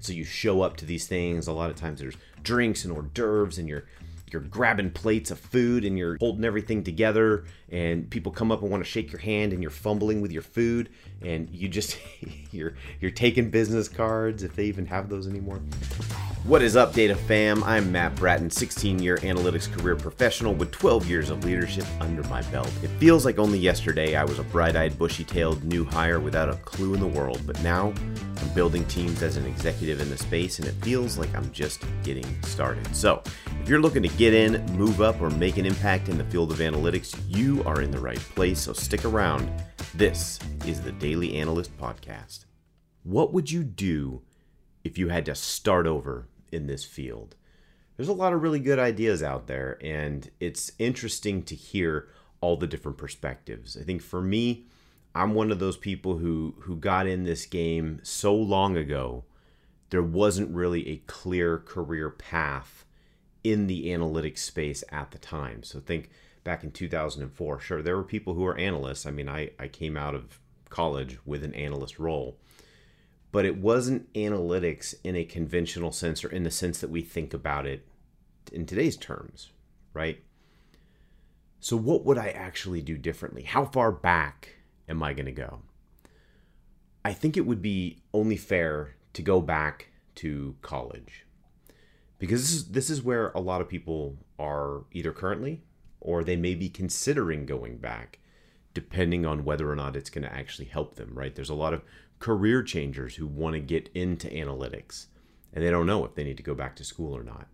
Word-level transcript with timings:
So 0.00 0.12
you 0.12 0.24
show 0.24 0.62
up 0.62 0.76
to 0.78 0.84
these 0.84 1.06
things. 1.06 1.46
A 1.46 1.52
lot 1.52 1.70
of 1.70 1.76
times 1.76 2.00
there's 2.00 2.16
drinks 2.42 2.84
and 2.84 2.92
hors 2.92 3.06
d'oeuvres, 3.14 3.58
and 3.58 3.68
you're 3.68 3.84
you're 4.32 4.42
grabbing 4.42 4.90
plates 4.90 5.30
of 5.30 5.38
food 5.38 5.84
and 5.84 5.96
you're 5.96 6.16
holding 6.18 6.44
everything 6.44 6.84
together 6.84 7.44
and 7.70 8.10
people 8.10 8.30
come 8.32 8.52
up 8.52 8.62
and 8.62 8.70
want 8.70 8.84
to 8.84 8.88
shake 8.88 9.10
your 9.10 9.20
hand 9.20 9.52
and 9.52 9.62
you're 9.62 9.70
fumbling 9.70 10.20
with 10.20 10.32
your 10.32 10.42
food 10.42 10.90
and 11.22 11.48
you 11.50 11.68
just 11.68 11.98
you're 12.52 12.74
you're 13.00 13.10
taking 13.10 13.50
business 13.50 13.88
cards 13.88 14.42
if 14.42 14.54
they 14.54 14.64
even 14.64 14.86
have 14.86 15.08
those 15.08 15.26
anymore 15.26 15.60
what 16.48 16.62
is 16.62 16.76
up 16.76 16.94
data 16.94 17.14
fam 17.14 17.62
i'm 17.64 17.92
matt 17.92 18.14
bratton 18.16 18.48
16 18.48 19.00
year 19.00 19.18
analytics 19.18 19.70
career 19.70 19.94
professional 19.94 20.54
with 20.54 20.70
12 20.70 21.06
years 21.06 21.28
of 21.28 21.44
leadership 21.44 21.84
under 22.00 22.22
my 22.24 22.40
belt 22.50 22.72
it 22.82 22.88
feels 22.98 23.26
like 23.26 23.38
only 23.38 23.58
yesterday 23.58 24.16
i 24.16 24.24
was 24.24 24.38
a 24.38 24.44
bright-eyed 24.44 24.98
bushy-tailed 24.98 25.62
new 25.64 25.84
hire 25.84 26.18
without 26.18 26.48
a 26.48 26.54
clue 26.64 26.94
in 26.94 27.00
the 27.00 27.06
world 27.06 27.38
but 27.46 27.62
now 27.62 27.92
i'm 28.40 28.48
building 28.54 28.82
teams 28.86 29.22
as 29.22 29.36
an 29.36 29.44
executive 29.44 30.00
in 30.00 30.08
the 30.08 30.16
space 30.16 30.58
and 30.58 30.66
it 30.66 30.72
feels 30.76 31.18
like 31.18 31.28
i'm 31.36 31.52
just 31.52 31.84
getting 32.02 32.24
started 32.42 32.96
so 32.96 33.22
if 33.60 33.68
you're 33.68 33.82
looking 33.82 34.02
to 34.02 34.08
get 34.16 34.32
in, 34.32 34.64
move 34.78 35.02
up, 35.02 35.20
or 35.20 35.28
make 35.28 35.58
an 35.58 35.66
impact 35.66 36.08
in 36.08 36.16
the 36.16 36.24
field 36.24 36.50
of 36.52 36.60
analytics, 36.60 37.20
you 37.28 37.62
are 37.64 37.82
in 37.82 37.90
the 37.90 37.98
right 37.98 38.16
place. 38.16 38.60
So 38.60 38.72
stick 38.72 39.04
around. 39.04 39.52
This 39.94 40.38
is 40.64 40.80
the 40.80 40.92
Daily 40.92 41.36
Analyst 41.36 41.76
Podcast. 41.76 42.46
What 43.02 43.34
would 43.34 43.50
you 43.50 43.62
do 43.62 44.22
if 44.84 44.96
you 44.96 45.10
had 45.10 45.26
to 45.26 45.34
start 45.34 45.86
over 45.86 46.28
in 46.52 46.66
this 46.66 46.84
field? 46.84 47.36
There's 47.96 48.08
a 48.08 48.12
lot 48.12 48.32
of 48.32 48.42
really 48.42 48.60
good 48.60 48.78
ideas 48.78 49.22
out 49.22 49.46
there, 49.48 49.78
and 49.82 50.30
it's 50.38 50.70
interesting 50.78 51.42
to 51.44 51.54
hear 51.54 52.08
all 52.40 52.56
the 52.56 52.66
different 52.66 52.98
perspectives. 52.98 53.76
I 53.76 53.82
think 53.82 54.02
for 54.02 54.20
me, 54.22 54.66
I'm 55.14 55.34
one 55.34 55.50
of 55.50 55.58
those 55.58 55.76
people 55.76 56.18
who 56.18 56.54
who 56.60 56.76
got 56.76 57.06
in 57.06 57.24
this 57.24 57.44
game 57.46 58.00
so 58.04 58.34
long 58.34 58.76
ago, 58.76 59.24
there 59.90 60.02
wasn't 60.02 60.54
really 60.54 60.88
a 60.88 61.02
clear 61.06 61.58
career 61.58 62.10
path 62.10 62.84
in 63.42 63.66
the 63.66 63.86
analytics 63.86 64.38
space 64.38 64.84
at 64.90 65.10
the 65.10 65.18
time. 65.18 65.62
So 65.62 65.80
think 65.80 66.10
back 66.44 66.64
in 66.64 66.70
2004. 66.70 67.60
Sure, 67.60 67.82
there 67.82 67.96
were 67.96 68.04
people 68.04 68.34
who 68.34 68.42
were 68.42 68.56
analysts. 68.56 69.06
I 69.06 69.10
mean, 69.10 69.28
I, 69.28 69.50
I 69.58 69.68
came 69.68 69.96
out 69.96 70.14
of 70.14 70.40
college 70.68 71.18
with 71.24 71.44
an 71.44 71.54
analyst 71.54 71.98
role, 71.98 72.38
but 73.30 73.44
it 73.44 73.58
wasn't 73.58 74.12
analytics 74.14 74.94
in 75.04 75.16
a 75.16 75.24
conventional 75.24 75.92
sense 75.92 76.24
or 76.24 76.28
in 76.28 76.44
the 76.44 76.50
sense 76.50 76.80
that 76.80 76.90
we 76.90 77.02
think 77.02 77.34
about 77.34 77.66
it 77.66 77.86
in 78.52 78.66
today's 78.66 78.96
terms, 78.96 79.50
right? 79.92 80.22
So, 81.60 81.76
what 81.76 82.04
would 82.04 82.18
I 82.18 82.28
actually 82.28 82.82
do 82.82 82.96
differently? 82.96 83.42
How 83.42 83.64
far 83.64 83.92
back 83.92 84.56
am 84.88 85.02
I 85.02 85.12
going 85.12 85.26
to 85.26 85.32
go? 85.32 85.60
I 87.04 87.12
think 87.12 87.36
it 87.36 87.46
would 87.46 87.62
be 87.62 87.98
only 88.12 88.36
fair 88.36 88.96
to 89.14 89.22
go 89.22 89.40
back 89.40 89.88
to 90.16 90.56
college 90.62 91.26
because 92.18 92.42
this 92.42 92.52
is 92.52 92.68
this 92.70 92.90
is 92.90 93.02
where 93.02 93.30
a 93.30 93.40
lot 93.40 93.60
of 93.60 93.68
people 93.68 94.16
are 94.38 94.84
either 94.92 95.12
currently 95.12 95.62
or 96.00 96.22
they 96.22 96.36
may 96.36 96.54
be 96.54 96.68
considering 96.68 97.46
going 97.46 97.78
back 97.78 98.18
depending 98.74 99.24
on 99.24 99.44
whether 99.44 99.70
or 99.70 99.76
not 99.76 99.96
it's 99.96 100.10
going 100.10 100.24
to 100.24 100.32
actually 100.32 100.66
help 100.66 100.96
them 100.96 101.10
right 101.14 101.34
there's 101.34 101.48
a 101.48 101.54
lot 101.54 101.72
of 101.72 101.82
career 102.18 102.62
changers 102.62 103.16
who 103.16 103.26
want 103.26 103.54
to 103.54 103.60
get 103.60 103.88
into 103.94 104.28
analytics 104.28 105.06
and 105.52 105.64
they 105.64 105.70
don't 105.70 105.86
know 105.86 106.04
if 106.04 106.14
they 106.14 106.24
need 106.24 106.36
to 106.36 106.42
go 106.42 106.54
back 106.54 106.76
to 106.76 106.84
school 106.84 107.16
or 107.16 107.22
not. 107.22 107.46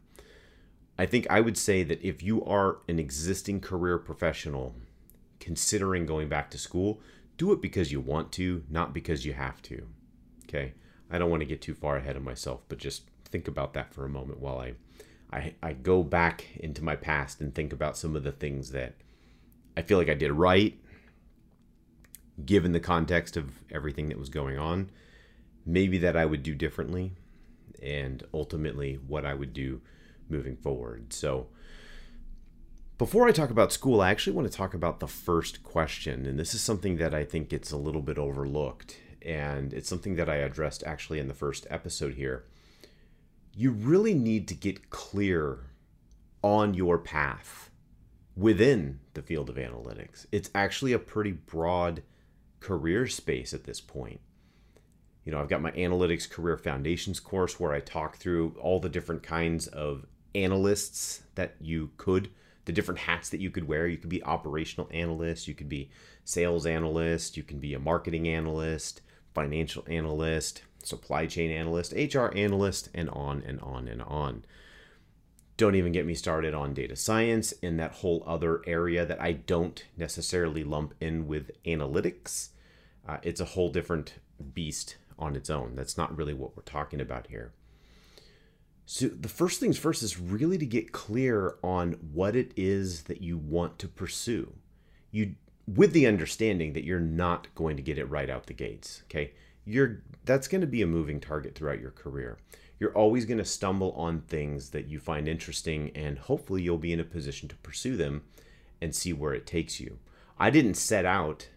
I 0.96 1.06
think 1.06 1.26
i 1.28 1.40
would 1.40 1.58
say 1.58 1.82
that 1.82 2.02
if 2.02 2.22
you 2.22 2.44
are 2.44 2.78
an 2.88 2.98
existing 2.98 3.60
career 3.60 3.98
professional 3.98 4.76
considering 5.40 6.06
going 6.06 6.28
back 6.28 6.50
to 6.52 6.58
school 6.58 7.00
do 7.36 7.52
it 7.52 7.60
because 7.60 7.90
you 7.90 8.00
want 8.00 8.30
to 8.32 8.62
not 8.70 8.94
because 8.94 9.26
you 9.26 9.32
have 9.32 9.60
to 9.62 9.88
okay? 10.44 10.74
I 11.10 11.18
don't 11.18 11.30
want 11.30 11.40
to 11.40 11.46
get 11.46 11.60
too 11.60 11.74
far 11.74 11.96
ahead 11.96 12.16
of 12.16 12.22
myself 12.22 12.60
but 12.68 12.78
just 12.78 13.02
think 13.24 13.48
about 13.48 13.74
that 13.74 13.92
for 13.92 14.04
a 14.04 14.08
moment 14.08 14.38
while 14.38 14.58
I, 14.58 14.74
I, 15.32 15.54
I 15.60 15.72
go 15.72 16.04
back 16.04 16.46
into 16.54 16.84
my 16.84 16.94
past 16.94 17.40
and 17.40 17.52
think 17.52 17.72
about 17.72 17.96
some 17.96 18.14
of 18.14 18.22
the 18.22 18.30
things 18.30 18.70
that 18.70 18.94
I 19.76 19.82
feel 19.82 19.98
like 19.98 20.08
I 20.08 20.14
did 20.14 20.30
right, 20.30 20.78
given 22.44 22.72
the 22.72 22.80
context 22.80 23.36
of 23.36 23.52
everything 23.70 24.08
that 24.08 24.18
was 24.18 24.28
going 24.28 24.58
on. 24.58 24.90
Maybe 25.66 25.98
that 25.98 26.16
I 26.16 26.26
would 26.26 26.42
do 26.42 26.54
differently, 26.54 27.12
and 27.82 28.22
ultimately 28.34 28.94
what 28.94 29.24
I 29.24 29.34
would 29.34 29.52
do 29.52 29.80
moving 30.28 30.56
forward. 30.56 31.12
So, 31.12 31.48
before 32.98 33.26
I 33.26 33.32
talk 33.32 33.50
about 33.50 33.72
school, 33.72 34.00
I 34.00 34.10
actually 34.10 34.34
want 34.34 34.50
to 34.50 34.56
talk 34.56 34.74
about 34.74 35.00
the 35.00 35.08
first 35.08 35.62
question. 35.62 36.26
And 36.26 36.38
this 36.38 36.54
is 36.54 36.60
something 36.60 36.96
that 36.98 37.14
I 37.14 37.24
think 37.24 37.48
gets 37.48 37.72
a 37.72 37.76
little 37.76 38.02
bit 38.02 38.18
overlooked. 38.18 38.98
And 39.20 39.72
it's 39.72 39.88
something 39.88 40.16
that 40.16 40.28
I 40.28 40.36
addressed 40.36 40.84
actually 40.84 41.18
in 41.18 41.28
the 41.28 41.34
first 41.34 41.66
episode 41.70 42.14
here 42.14 42.44
you 43.56 43.70
really 43.70 44.14
need 44.14 44.48
to 44.48 44.54
get 44.54 44.90
clear 44.90 45.58
on 46.42 46.74
your 46.74 46.98
path 46.98 47.70
within 48.36 49.00
the 49.14 49.22
field 49.22 49.48
of 49.48 49.56
analytics. 49.56 50.26
It's 50.32 50.50
actually 50.54 50.92
a 50.92 50.98
pretty 50.98 51.32
broad 51.32 52.02
career 52.64 53.06
space 53.06 53.52
at 53.52 53.64
this 53.64 53.80
point. 53.80 54.20
You 55.24 55.32
know, 55.32 55.40
I've 55.40 55.50
got 55.50 55.60
my 55.60 55.70
analytics 55.72 56.28
career 56.28 56.56
foundations 56.56 57.20
course 57.20 57.60
where 57.60 57.74
I 57.74 57.80
talk 57.80 58.16
through 58.16 58.56
all 58.58 58.80
the 58.80 58.88
different 58.88 59.22
kinds 59.22 59.66
of 59.66 60.06
analysts 60.34 61.22
that 61.34 61.56
you 61.60 61.90
could, 61.98 62.30
the 62.64 62.72
different 62.72 63.00
hats 63.00 63.28
that 63.28 63.40
you 63.40 63.50
could 63.50 63.68
wear. 63.68 63.86
You 63.86 63.98
could 63.98 64.08
be 64.08 64.24
operational 64.24 64.88
analyst, 64.92 65.46
you 65.46 65.52
could 65.52 65.68
be 65.68 65.90
sales 66.24 66.64
analyst, 66.64 67.36
you 67.36 67.42
can 67.42 67.58
be 67.58 67.74
a 67.74 67.78
marketing 67.78 68.28
analyst, 68.28 69.02
financial 69.34 69.84
analyst, 69.86 70.62
supply 70.82 71.26
chain 71.26 71.50
analyst, 71.50 71.92
HR 71.92 72.34
analyst, 72.34 72.88
and 72.94 73.10
on 73.10 73.42
and 73.46 73.60
on 73.60 73.88
and 73.88 74.00
on. 74.00 74.46
Don't 75.58 75.74
even 75.74 75.92
get 75.92 76.06
me 76.06 76.14
started 76.14 76.54
on 76.54 76.72
data 76.72 76.96
science 76.96 77.52
in 77.52 77.76
that 77.76 77.92
whole 77.92 78.24
other 78.26 78.62
area 78.66 79.04
that 79.04 79.20
I 79.20 79.32
don't 79.32 79.84
necessarily 79.98 80.64
lump 80.64 80.94
in 81.00 81.28
with 81.28 81.50
analytics. 81.64 82.48
Uh, 83.06 83.18
it's 83.22 83.40
a 83.40 83.44
whole 83.44 83.70
different 83.70 84.14
beast 84.52 84.96
on 85.18 85.36
its 85.36 85.50
own. 85.50 85.74
That's 85.74 85.96
not 85.96 86.16
really 86.16 86.34
what 86.34 86.56
we're 86.56 86.62
talking 86.62 87.00
about 87.00 87.28
here. 87.28 87.52
So, 88.86 89.08
the 89.08 89.28
first 89.28 89.60
things 89.60 89.78
first 89.78 90.02
is 90.02 90.20
really 90.20 90.58
to 90.58 90.66
get 90.66 90.92
clear 90.92 91.56
on 91.62 91.92
what 92.12 92.36
it 92.36 92.52
is 92.56 93.04
that 93.04 93.22
you 93.22 93.38
want 93.38 93.78
to 93.78 93.88
pursue. 93.88 94.52
You 95.10 95.36
with 95.66 95.92
the 95.92 96.06
understanding 96.06 96.74
that 96.74 96.84
you're 96.84 97.00
not 97.00 97.54
going 97.54 97.76
to 97.76 97.82
get 97.82 97.98
it 97.98 98.10
right 98.10 98.28
out 98.28 98.46
the 98.46 98.52
gates, 98.52 99.02
okay? 99.04 99.32
you're 99.64 100.02
that's 100.24 100.48
going 100.48 100.60
to 100.60 100.66
be 100.66 100.82
a 100.82 100.86
moving 100.86 101.20
target 101.20 101.54
throughout 101.54 101.80
your 101.80 101.90
career. 101.90 102.38
You're 102.78 102.96
always 102.96 103.24
going 103.24 103.38
to 103.38 103.44
stumble 103.44 103.92
on 103.92 104.22
things 104.22 104.70
that 104.70 104.88
you 104.88 104.98
find 104.98 105.28
interesting 105.28 105.90
and 105.94 106.18
hopefully 106.18 106.62
you'll 106.62 106.78
be 106.78 106.92
in 106.92 107.00
a 107.00 107.04
position 107.04 107.48
to 107.48 107.56
pursue 107.56 107.96
them 107.96 108.24
and 108.80 108.94
see 108.94 109.12
where 109.12 109.34
it 109.34 109.46
takes 109.46 109.80
you. 109.80 109.98
I 110.38 110.50
didn't 110.50 110.74
set 110.74 111.06
out 111.06 111.48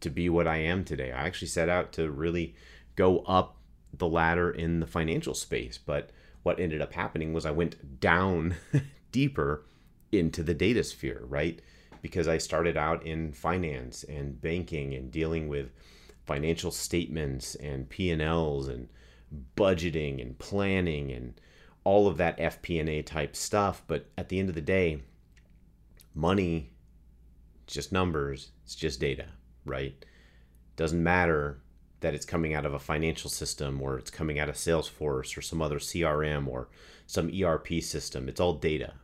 to 0.00 0.10
be 0.10 0.28
what 0.28 0.46
I 0.46 0.58
am 0.58 0.84
today. 0.84 1.12
I 1.12 1.26
actually 1.26 1.48
set 1.48 1.68
out 1.68 1.92
to 1.94 2.10
really 2.10 2.54
go 2.94 3.20
up 3.20 3.56
the 3.92 4.08
ladder 4.08 4.50
in 4.50 4.80
the 4.80 4.86
financial 4.86 5.34
space, 5.34 5.78
but 5.78 6.10
what 6.42 6.60
ended 6.60 6.80
up 6.80 6.92
happening 6.92 7.32
was 7.32 7.46
I 7.46 7.50
went 7.50 8.00
down 8.00 8.56
deeper 9.12 9.64
into 10.12 10.42
the 10.42 10.54
data 10.54 10.84
sphere, 10.84 11.22
right? 11.26 11.60
Because 12.02 12.28
I 12.28 12.38
started 12.38 12.76
out 12.76 13.04
in 13.04 13.32
finance 13.32 14.04
and 14.04 14.40
banking 14.40 14.94
and 14.94 15.10
dealing 15.10 15.48
with 15.48 15.70
financial 16.24 16.70
statements 16.70 17.54
and 17.56 17.88
P&Ls 17.88 18.68
and 18.68 18.88
budgeting 19.56 20.20
and 20.20 20.38
planning 20.38 21.10
and 21.10 21.40
all 21.84 22.06
of 22.06 22.16
that 22.16 22.38
FP&A 22.38 23.02
type 23.02 23.36
stuff, 23.36 23.82
but 23.86 24.08
at 24.18 24.28
the 24.28 24.38
end 24.38 24.48
of 24.48 24.54
the 24.54 24.60
day, 24.60 25.02
money 26.14 26.70
it's 27.66 27.74
just 27.74 27.90
numbers, 27.90 28.52
it's 28.64 28.76
just 28.76 29.00
data, 29.00 29.26
right? 29.66 30.04
Doesn't 30.76 31.02
matter 31.02 31.60
that 32.00 32.14
it's 32.14 32.26
coming 32.26 32.54
out 32.54 32.66
of 32.66 32.74
a 32.74 32.78
financial 32.78 33.30
system 33.30 33.80
or 33.82 33.98
it's 33.98 34.10
coming 34.10 34.38
out 34.38 34.48
of 34.48 34.54
Salesforce 34.54 35.36
or 35.36 35.42
some 35.42 35.60
other 35.60 35.78
CRM 35.78 36.46
or 36.46 36.68
some 37.06 37.30
ERP 37.30 37.82
system. 37.82 38.28
It's 38.28 38.40
all 38.40 38.54
data. 38.54 38.94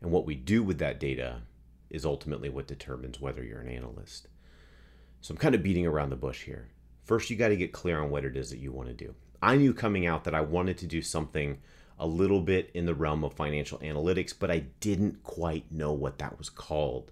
And 0.00 0.10
what 0.10 0.26
we 0.26 0.34
do 0.34 0.62
with 0.62 0.78
that 0.78 1.00
data 1.00 1.42
is 1.90 2.04
ultimately 2.04 2.48
what 2.48 2.66
determines 2.66 3.20
whether 3.20 3.42
you're 3.42 3.60
an 3.60 3.68
analyst. 3.68 4.28
So 5.20 5.32
I'm 5.32 5.38
kind 5.38 5.54
of 5.54 5.62
beating 5.62 5.86
around 5.86 6.10
the 6.10 6.16
bush 6.16 6.44
here. 6.44 6.68
First, 7.04 7.30
you 7.30 7.36
got 7.36 7.48
to 7.48 7.56
get 7.56 7.72
clear 7.72 8.00
on 8.00 8.10
what 8.10 8.24
it 8.24 8.36
is 8.36 8.50
that 8.50 8.58
you 8.58 8.72
want 8.72 8.88
to 8.88 8.94
do. 8.94 9.14
I 9.42 9.56
knew 9.56 9.72
coming 9.72 10.06
out 10.06 10.24
that 10.24 10.34
I 10.34 10.40
wanted 10.40 10.78
to 10.78 10.86
do 10.86 11.02
something 11.02 11.58
a 11.98 12.06
little 12.06 12.40
bit 12.40 12.70
in 12.74 12.86
the 12.86 12.94
realm 12.94 13.24
of 13.24 13.32
financial 13.32 13.78
analytics, 13.78 14.34
but 14.38 14.50
I 14.50 14.66
didn't 14.80 15.22
quite 15.22 15.70
know 15.72 15.92
what 15.92 16.18
that 16.18 16.38
was 16.38 16.50
called. 16.50 17.10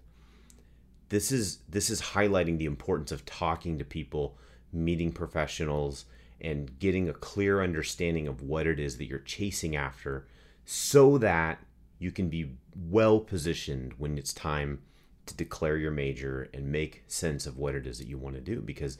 This 1.15 1.31
is 1.31 1.59
this 1.69 1.91
is 1.91 2.03
highlighting 2.03 2.59
the 2.59 2.65
importance 2.65 3.13
of 3.13 3.25
talking 3.25 3.79
to 3.79 3.85
people, 3.85 4.37
meeting 4.73 5.13
professionals, 5.13 6.07
and 6.41 6.77
getting 6.81 7.09
a 7.09 7.13
clear 7.13 7.63
understanding 7.63 8.27
of 8.27 8.43
what 8.43 8.67
it 8.67 8.81
is 8.81 8.99
that 8.99 9.05
you're 9.05 9.21
chasing 9.21 9.77
after 9.77 10.27
so 10.65 11.17
that 11.19 11.61
you 12.01 12.11
can 12.11 12.29
be 12.29 12.57
well 12.75 13.21
positioned 13.21 13.93
when 13.97 14.19
it's 14.19 14.33
time 14.33 14.83
to 15.27 15.37
declare 15.37 15.77
your 15.77 15.93
major 15.93 16.49
and 16.53 16.73
make 16.73 17.05
sense 17.07 17.47
of 17.47 17.59
what 17.59 17.77
it 17.77 17.87
is 17.87 17.99
that 17.99 18.09
you 18.09 18.19
want 18.19 18.35
to 18.35 18.41
do 18.41 18.61
because 18.61 18.99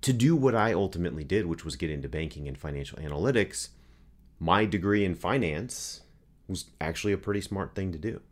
to 0.00 0.14
do 0.14 0.34
what 0.34 0.54
I 0.54 0.72
ultimately 0.72 1.22
did, 1.22 1.44
which 1.44 1.66
was 1.66 1.76
get 1.76 1.90
into 1.90 2.08
banking 2.08 2.48
and 2.48 2.56
financial 2.56 2.98
analytics, 2.98 3.68
my 4.38 4.64
degree 4.64 5.04
in 5.04 5.14
finance 5.14 6.00
was 6.48 6.70
actually 6.80 7.12
a 7.12 7.18
pretty 7.18 7.42
smart 7.42 7.74
thing 7.74 7.92
to 7.92 7.98
do. 7.98 8.22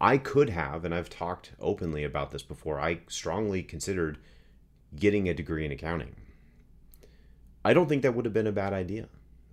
I 0.00 0.18
could 0.18 0.50
have, 0.50 0.84
and 0.84 0.94
I've 0.94 1.08
talked 1.08 1.52
openly 1.58 2.04
about 2.04 2.30
this 2.30 2.42
before, 2.42 2.78
I 2.80 3.00
strongly 3.08 3.62
considered 3.62 4.18
getting 4.94 5.28
a 5.28 5.34
degree 5.34 5.64
in 5.64 5.72
accounting. 5.72 6.16
I 7.64 7.74
don't 7.74 7.88
think 7.88 8.02
that 8.02 8.14
would 8.14 8.24
have 8.24 8.34
been 8.34 8.46
a 8.46 8.52
bad 8.52 8.72
idea. 8.72 9.08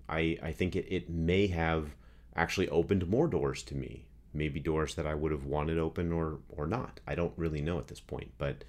I, 0.08 0.38
I 0.42 0.52
think 0.52 0.76
it, 0.76 0.86
it 0.88 1.08
may 1.10 1.46
have 1.48 1.94
actually 2.36 2.68
opened 2.68 3.08
more 3.08 3.26
doors 3.26 3.62
to 3.64 3.74
me. 3.74 4.06
Maybe 4.32 4.60
doors 4.60 4.94
that 4.96 5.06
I 5.06 5.14
would 5.14 5.32
have 5.32 5.44
wanted 5.44 5.78
open 5.78 6.12
or 6.12 6.38
or 6.48 6.66
not. 6.66 7.00
I 7.06 7.14
don't 7.14 7.32
really 7.36 7.60
know 7.60 7.78
at 7.78 7.86
this 7.86 8.00
point. 8.00 8.32
But 8.36 8.64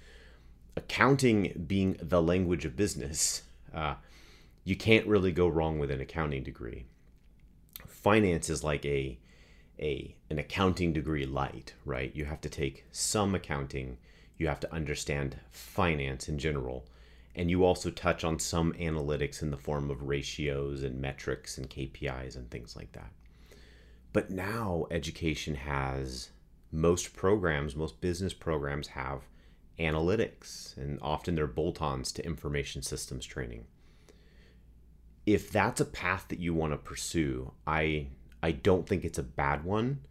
accounting 0.76 1.64
being 1.66 1.96
the 2.00 2.22
language 2.22 2.64
of 2.64 2.76
business, 2.76 3.42
uh, 3.74 3.94
you 4.64 4.76
can't 4.76 5.06
really 5.06 5.32
go 5.32 5.48
wrong 5.48 5.78
with 5.78 5.90
an 5.90 6.00
accounting 6.00 6.44
degree. 6.44 6.86
Finance 7.86 8.48
is 8.48 8.62
like 8.62 8.84
a 8.84 9.18
a 9.78 10.16
an 10.30 10.38
accounting 10.38 10.92
degree 10.92 11.26
light, 11.26 11.74
right? 11.84 12.14
You 12.14 12.24
have 12.26 12.40
to 12.42 12.48
take 12.48 12.84
some 12.90 13.34
accounting, 13.34 13.98
you 14.36 14.48
have 14.48 14.60
to 14.60 14.72
understand 14.74 15.38
finance 15.50 16.28
in 16.28 16.38
general, 16.38 16.86
and 17.34 17.50
you 17.50 17.64
also 17.64 17.90
touch 17.90 18.24
on 18.24 18.38
some 18.38 18.72
analytics 18.74 19.42
in 19.42 19.50
the 19.50 19.56
form 19.56 19.90
of 19.90 20.02
ratios 20.02 20.82
and 20.82 21.00
metrics 21.00 21.58
and 21.58 21.68
KPIs 21.68 22.36
and 22.36 22.50
things 22.50 22.74
like 22.76 22.92
that. 22.92 23.12
But 24.12 24.30
now 24.30 24.86
education 24.90 25.56
has 25.56 26.30
most 26.72 27.14
programs, 27.14 27.76
most 27.76 28.00
business 28.00 28.32
programs 28.32 28.88
have 28.88 29.22
analytics, 29.78 30.76
and 30.76 30.98
often 31.02 31.34
they're 31.34 31.46
bolt 31.46 31.82
ons 31.82 32.12
to 32.12 32.24
information 32.24 32.82
systems 32.82 33.26
training. 33.26 33.66
If 35.26 35.50
that's 35.50 35.80
a 35.80 35.84
path 35.84 36.26
that 36.28 36.38
you 36.38 36.54
want 36.54 36.72
to 36.72 36.78
pursue, 36.78 37.52
I, 37.66 38.08
I 38.46 38.52
don't 38.52 38.86
think 38.88 39.04
it's 39.04 39.18
a 39.18 39.24
bad 39.24 39.64
one, 39.64 40.02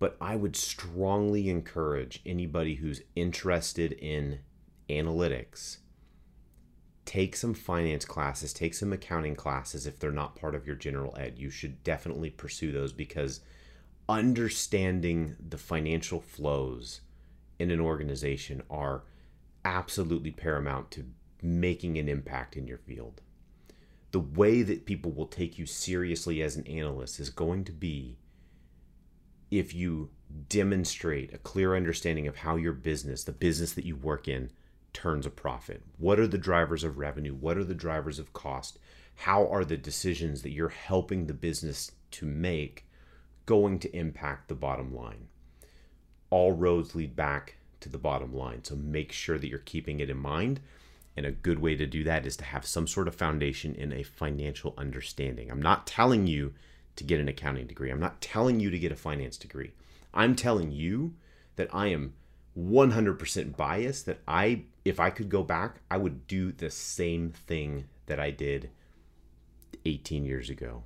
but 0.00 0.16
I 0.20 0.34
would 0.34 0.56
strongly 0.56 1.48
encourage 1.48 2.20
anybody 2.26 2.74
who's 2.74 3.02
interested 3.14 3.92
in 3.92 4.40
analytics 4.90 5.76
take 7.04 7.36
some 7.36 7.54
finance 7.54 8.04
classes, 8.04 8.52
take 8.52 8.74
some 8.74 8.92
accounting 8.92 9.36
classes 9.36 9.86
if 9.86 9.96
they're 9.96 10.10
not 10.10 10.34
part 10.34 10.56
of 10.56 10.66
your 10.66 10.74
general 10.74 11.16
ed. 11.16 11.34
You 11.38 11.50
should 11.50 11.84
definitely 11.84 12.30
pursue 12.30 12.72
those 12.72 12.92
because 12.92 13.42
understanding 14.08 15.36
the 15.48 15.56
financial 15.56 16.20
flows 16.20 17.02
in 17.60 17.70
an 17.70 17.78
organization 17.78 18.60
are 18.68 19.04
absolutely 19.64 20.32
paramount 20.32 20.90
to 20.90 21.04
making 21.40 21.96
an 21.96 22.08
impact 22.08 22.56
in 22.56 22.66
your 22.66 22.78
field. 22.78 23.22
The 24.12 24.20
way 24.20 24.62
that 24.62 24.86
people 24.86 25.12
will 25.12 25.26
take 25.26 25.58
you 25.58 25.66
seriously 25.66 26.42
as 26.42 26.56
an 26.56 26.66
analyst 26.66 27.20
is 27.20 27.30
going 27.30 27.64
to 27.64 27.72
be 27.72 28.18
if 29.50 29.74
you 29.74 30.10
demonstrate 30.48 31.32
a 31.32 31.38
clear 31.38 31.76
understanding 31.76 32.26
of 32.26 32.36
how 32.36 32.56
your 32.56 32.72
business, 32.72 33.24
the 33.24 33.32
business 33.32 33.72
that 33.74 33.84
you 33.84 33.96
work 33.96 34.28
in, 34.28 34.50
turns 34.92 35.26
a 35.26 35.30
profit? 35.30 35.82
What 35.98 36.18
are 36.18 36.26
the 36.26 36.38
drivers 36.38 36.82
of 36.82 36.98
revenue? 36.98 37.34
What 37.34 37.58
are 37.58 37.64
the 37.64 37.74
drivers 37.74 38.18
of 38.18 38.32
cost? 38.32 38.78
How 39.14 39.46
are 39.48 39.64
the 39.64 39.76
decisions 39.76 40.42
that 40.42 40.52
you're 40.52 40.68
helping 40.68 41.26
the 41.26 41.34
business 41.34 41.92
to 42.12 42.26
make 42.26 42.86
going 43.44 43.78
to 43.80 43.96
impact 43.96 44.48
the 44.48 44.54
bottom 44.54 44.94
line? 44.94 45.28
All 46.30 46.52
roads 46.52 46.94
lead 46.94 47.14
back 47.14 47.56
to 47.80 47.88
the 47.88 47.98
bottom 47.98 48.34
line. 48.34 48.64
So 48.64 48.74
make 48.74 49.12
sure 49.12 49.38
that 49.38 49.48
you're 49.48 49.58
keeping 49.58 50.00
it 50.00 50.10
in 50.10 50.16
mind. 50.16 50.60
And 51.16 51.24
a 51.24 51.32
good 51.32 51.60
way 51.60 51.74
to 51.76 51.86
do 51.86 52.04
that 52.04 52.26
is 52.26 52.36
to 52.38 52.44
have 52.44 52.66
some 52.66 52.86
sort 52.86 53.08
of 53.08 53.14
foundation 53.14 53.74
in 53.74 53.92
a 53.92 54.02
financial 54.02 54.74
understanding. 54.76 55.50
I'm 55.50 55.62
not 55.62 55.86
telling 55.86 56.26
you 56.26 56.52
to 56.96 57.04
get 57.04 57.20
an 57.20 57.28
accounting 57.28 57.66
degree, 57.66 57.90
I'm 57.90 58.00
not 58.00 58.20
telling 58.20 58.60
you 58.60 58.70
to 58.70 58.78
get 58.78 58.92
a 58.92 58.96
finance 58.96 59.36
degree. 59.36 59.72
I'm 60.14 60.34
telling 60.34 60.72
you 60.72 61.14
that 61.56 61.68
I 61.74 61.88
am 61.88 62.14
100% 62.58 63.56
biased 63.56 64.06
that 64.06 64.20
I 64.26 64.62
if 64.84 65.00
I 65.00 65.10
could 65.10 65.28
go 65.28 65.42
back, 65.42 65.80
I 65.90 65.96
would 65.96 66.26
do 66.26 66.52
the 66.52 66.70
same 66.70 67.30
thing 67.30 67.84
that 68.06 68.20
I 68.20 68.30
did 68.30 68.70
18 69.84 70.24
years 70.24 70.48
ago 70.48 70.84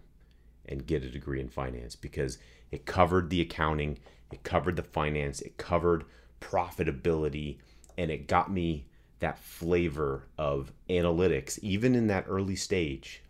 and 0.66 0.86
get 0.86 1.04
a 1.04 1.10
degree 1.10 1.40
in 1.40 1.48
finance 1.48 1.96
because 1.96 2.38
it 2.70 2.86
covered 2.86 3.28
the 3.28 3.40
accounting, 3.40 3.98
it 4.32 4.42
covered 4.42 4.76
the 4.76 4.82
finance, 4.82 5.40
it 5.42 5.58
covered 5.58 6.04
profitability, 6.40 7.58
and 7.98 8.10
it 8.10 8.26
got 8.26 8.50
me 8.50 8.86
that 9.20 9.38
flavor 9.38 10.26
of 10.36 10.72
analytics, 10.88 11.58
even 11.60 11.94
in 11.94 12.06
that 12.08 12.24
early 12.28 12.56
stage, 12.56 13.22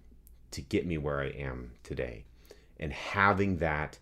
to 0.52 0.60
get 0.60 0.87
me 0.87 0.98
where 0.98 1.20
I 1.20 1.28
am 1.28 1.72
today. 1.82 2.25
And 2.78 2.92
having 2.92 3.58
that 3.58 3.98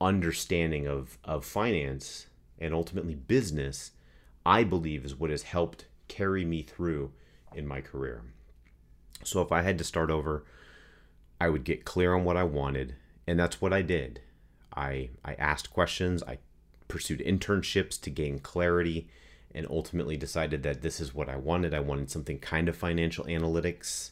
understanding 0.00 0.86
of, 0.86 1.18
of 1.24 1.44
finance 1.44 2.26
and 2.58 2.72
ultimately 2.72 3.14
business, 3.14 3.92
I 4.46 4.64
believe 4.64 5.04
is 5.04 5.14
what 5.14 5.30
has 5.30 5.42
helped 5.42 5.86
carry 6.08 6.44
me 6.44 6.62
through 6.62 7.12
in 7.54 7.66
my 7.66 7.80
career. 7.80 8.22
So 9.24 9.42
if 9.42 9.52
I 9.52 9.62
had 9.62 9.78
to 9.78 9.84
start 9.84 10.10
over, 10.10 10.44
I 11.40 11.48
would 11.48 11.64
get 11.64 11.84
clear 11.84 12.14
on 12.14 12.24
what 12.24 12.36
I 12.36 12.44
wanted, 12.44 12.96
and 13.26 13.38
that's 13.38 13.60
what 13.60 13.72
I 13.72 13.82
did. 13.82 14.20
I 14.74 15.10
I 15.24 15.34
asked 15.34 15.72
questions, 15.72 16.22
I 16.22 16.38
pursued 16.88 17.20
internships 17.20 18.00
to 18.02 18.10
gain 18.10 18.38
clarity, 18.38 19.08
and 19.54 19.66
ultimately 19.68 20.16
decided 20.16 20.62
that 20.62 20.82
this 20.82 21.00
is 21.00 21.14
what 21.14 21.28
I 21.28 21.36
wanted. 21.36 21.74
I 21.74 21.80
wanted 21.80 22.10
something 22.10 22.38
kind 22.38 22.68
of 22.68 22.76
financial 22.76 23.24
analytics. 23.24 24.10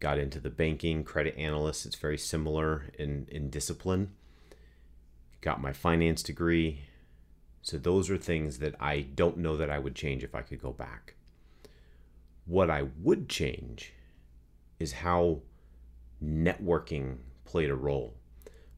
Got 0.00 0.18
into 0.18 0.40
the 0.40 0.50
banking, 0.50 1.04
credit 1.04 1.36
analyst. 1.36 1.86
It's 1.86 1.96
very 1.96 2.18
similar 2.18 2.86
in, 2.98 3.26
in 3.30 3.50
discipline. 3.50 4.12
Got 5.40 5.60
my 5.60 5.72
finance 5.72 6.22
degree, 6.22 6.84
so 7.64 7.78
those 7.78 8.10
are 8.10 8.18
things 8.18 8.58
that 8.58 8.74
I 8.80 9.00
don't 9.00 9.38
know 9.38 9.56
that 9.56 9.70
I 9.70 9.78
would 9.78 9.94
change 9.94 10.22
if 10.22 10.34
I 10.34 10.42
could 10.42 10.60
go 10.60 10.72
back. 10.72 11.14
What 12.46 12.70
I 12.70 12.88
would 13.02 13.28
change 13.28 13.94
is 14.78 14.92
how 14.92 15.40
networking 16.22 17.16
played 17.44 17.70
a 17.70 17.74
role. 17.74 18.14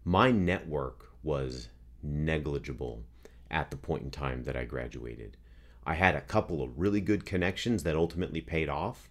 My 0.04 0.30
network 0.30 1.10
was 1.22 1.68
negligible 2.02 3.02
at 3.50 3.70
the 3.70 3.76
point 3.76 4.04
in 4.04 4.10
time 4.10 4.44
that 4.44 4.56
I 4.56 4.64
graduated. 4.64 5.36
I 5.86 5.94
had 5.94 6.16
a 6.16 6.20
couple 6.20 6.62
of 6.62 6.78
really 6.78 7.00
good 7.00 7.24
connections 7.24 7.84
that 7.84 7.94
ultimately 7.94 8.40
paid 8.40 8.68
off, 8.68 9.08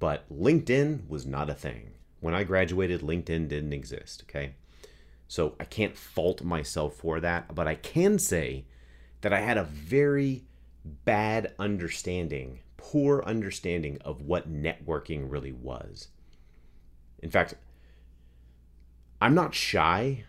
but 0.00 0.28
LinkedIn 0.28 1.08
was 1.08 1.24
not 1.24 1.48
a 1.48 1.54
thing. 1.54 1.92
When 2.18 2.34
I 2.34 2.42
graduated, 2.42 3.00
LinkedIn 3.00 3.48
didn't 3.48 3.72
exist, 3.72 4.24
okay? 4.28 4.54
So 5.28 5.54
I 5.60 5.64
can't 5.64 5.96
fault 5.96 6.42
myself 6.42 6.96
for 6.96 7.20
that, 7.20 7.54
but 7.54 7.68
I 7.68 7.76
can 7.76 8.18
say 8.18 8.64
that 9.20 9.32
I 9.32 9.40
had 9.40 9.56
a 9.56 9.64
very 9.64 10.44
bad 11.04 11.54
understanding, 11.58 12.58
poor 12.76 13.22
understanding 13.24 13.98
of 14.04 14.22
what 14.22 14.52
networking 14.52 15.30
really 15.30 15.52
was. 15.52 16.08
In 17.20 17.30
fact, 17.30 17.54
I'm 19.20 19.34
not 19.34 19.54
shy. 19.54 20.24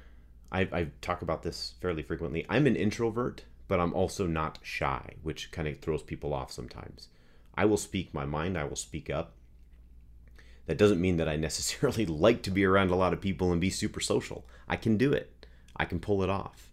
I, 0.51 0.61
I 0.71 0.87
talk 1.01 1.21
about 1.21 1.43
this 1.43 1.73
fairly 1.81 2.03
frequently. 2.03 2.45
I'm 2.49 2.67
an 2.67 2.75
introvert, 2.75 3.45
but 3.71 3.79
I'm 3.79 3.93
also 3.93 4.27
not 4.27 4.59
shy, 4.61 5.15
which 5.23 5.49
kind 5.49 5.65
of 5.65 5.79
throws 5.79 6.03
people 6.03 6.33
off 6.33 6.51
sometimes. 6.51 7.07
I 7.55 7.63
will 7.63 7.77
speak 7.77 8.13
my 8.13 8.25
mind, 8.25 8.57
I 8.57 8.65
will 8.65 8.75
speak 8.75 9.09
up. 9.09 9.31
That 10.65 10.77
doesn't 10.77 10.99
mean 10.99 11.15
that 11.15 11.29
I 11.29 11.37
necessarily 11.37 12.05
like 12.25 12.41
to 12.41 12.51
be 12.51 12.65
around 12.65 12.89
a 12.89 12.97
lot 12.97 13.13
of 13.13 13.21
people 13.21 13.49
and 13.49 13.61
be 13.61 13.69
super 13.69 14.01
social. 14.01 14.45
I 14.67 14.75
can 14.75 14.97
do 14.97 15.13
it. 15.13 15.45
I 15.77 15.85
can 15.85 16.01
pull 16.01 16.21
it 16.21 16.29
off. 16.29 16.69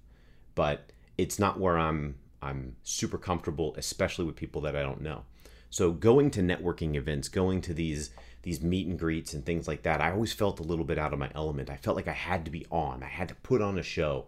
But 0.56 0.90
it's 1.16 1.38
not 1.38 1.60
where 1.60 1.78
I'm 1.78 2.16
I'm 2.42 2.74
super 2.82 3.16
comfortable, 3.16 3.76
especially 3.76 4.24
with 4.24 4.34
people 4.34 4.60
that 4.62 4.74
I 4.74 4.82
don't 4.82 5.00
know. 5.00 5.22
So 5.70 5.92
going 5.92 6.32
to 6.32 6.40
networking 6.40 6.96
events, 6.96 7.28
going 7.28 7.60
to 7.60 7.72
these 7.72 8.10
these 8.42 8.60
meet 8.60 8.88
and 8.88 8.98
greets 8.98 9.34
and 9.34 9.46
things 9.46 9.68
like 9.68 9.84
that, 9.84 10.00
I 10.00 10.10
always 10.10 10.32
felt 10.32 10.58
a 10.58 10.64
little 10.64 10.84
bit 10.84 10.98
out 10.98 11.12
of 11.12 11.20
my 11.20 11.30
element. 11.36 11.70
I 11.70 11.76
felt 11.76 11.94
like 11.94 12.08
I 12.08 12.12
had 12.12 12.44
to 12.46 12.50
be 12.50 12.66
on. 12.72 13.04
I 13.04 13.08
had 13.08 13.28
to 13.28 13.36
put 13.36 13.62
on 13.62 13.78
a 13.78 13.84
show. 13.84 14.26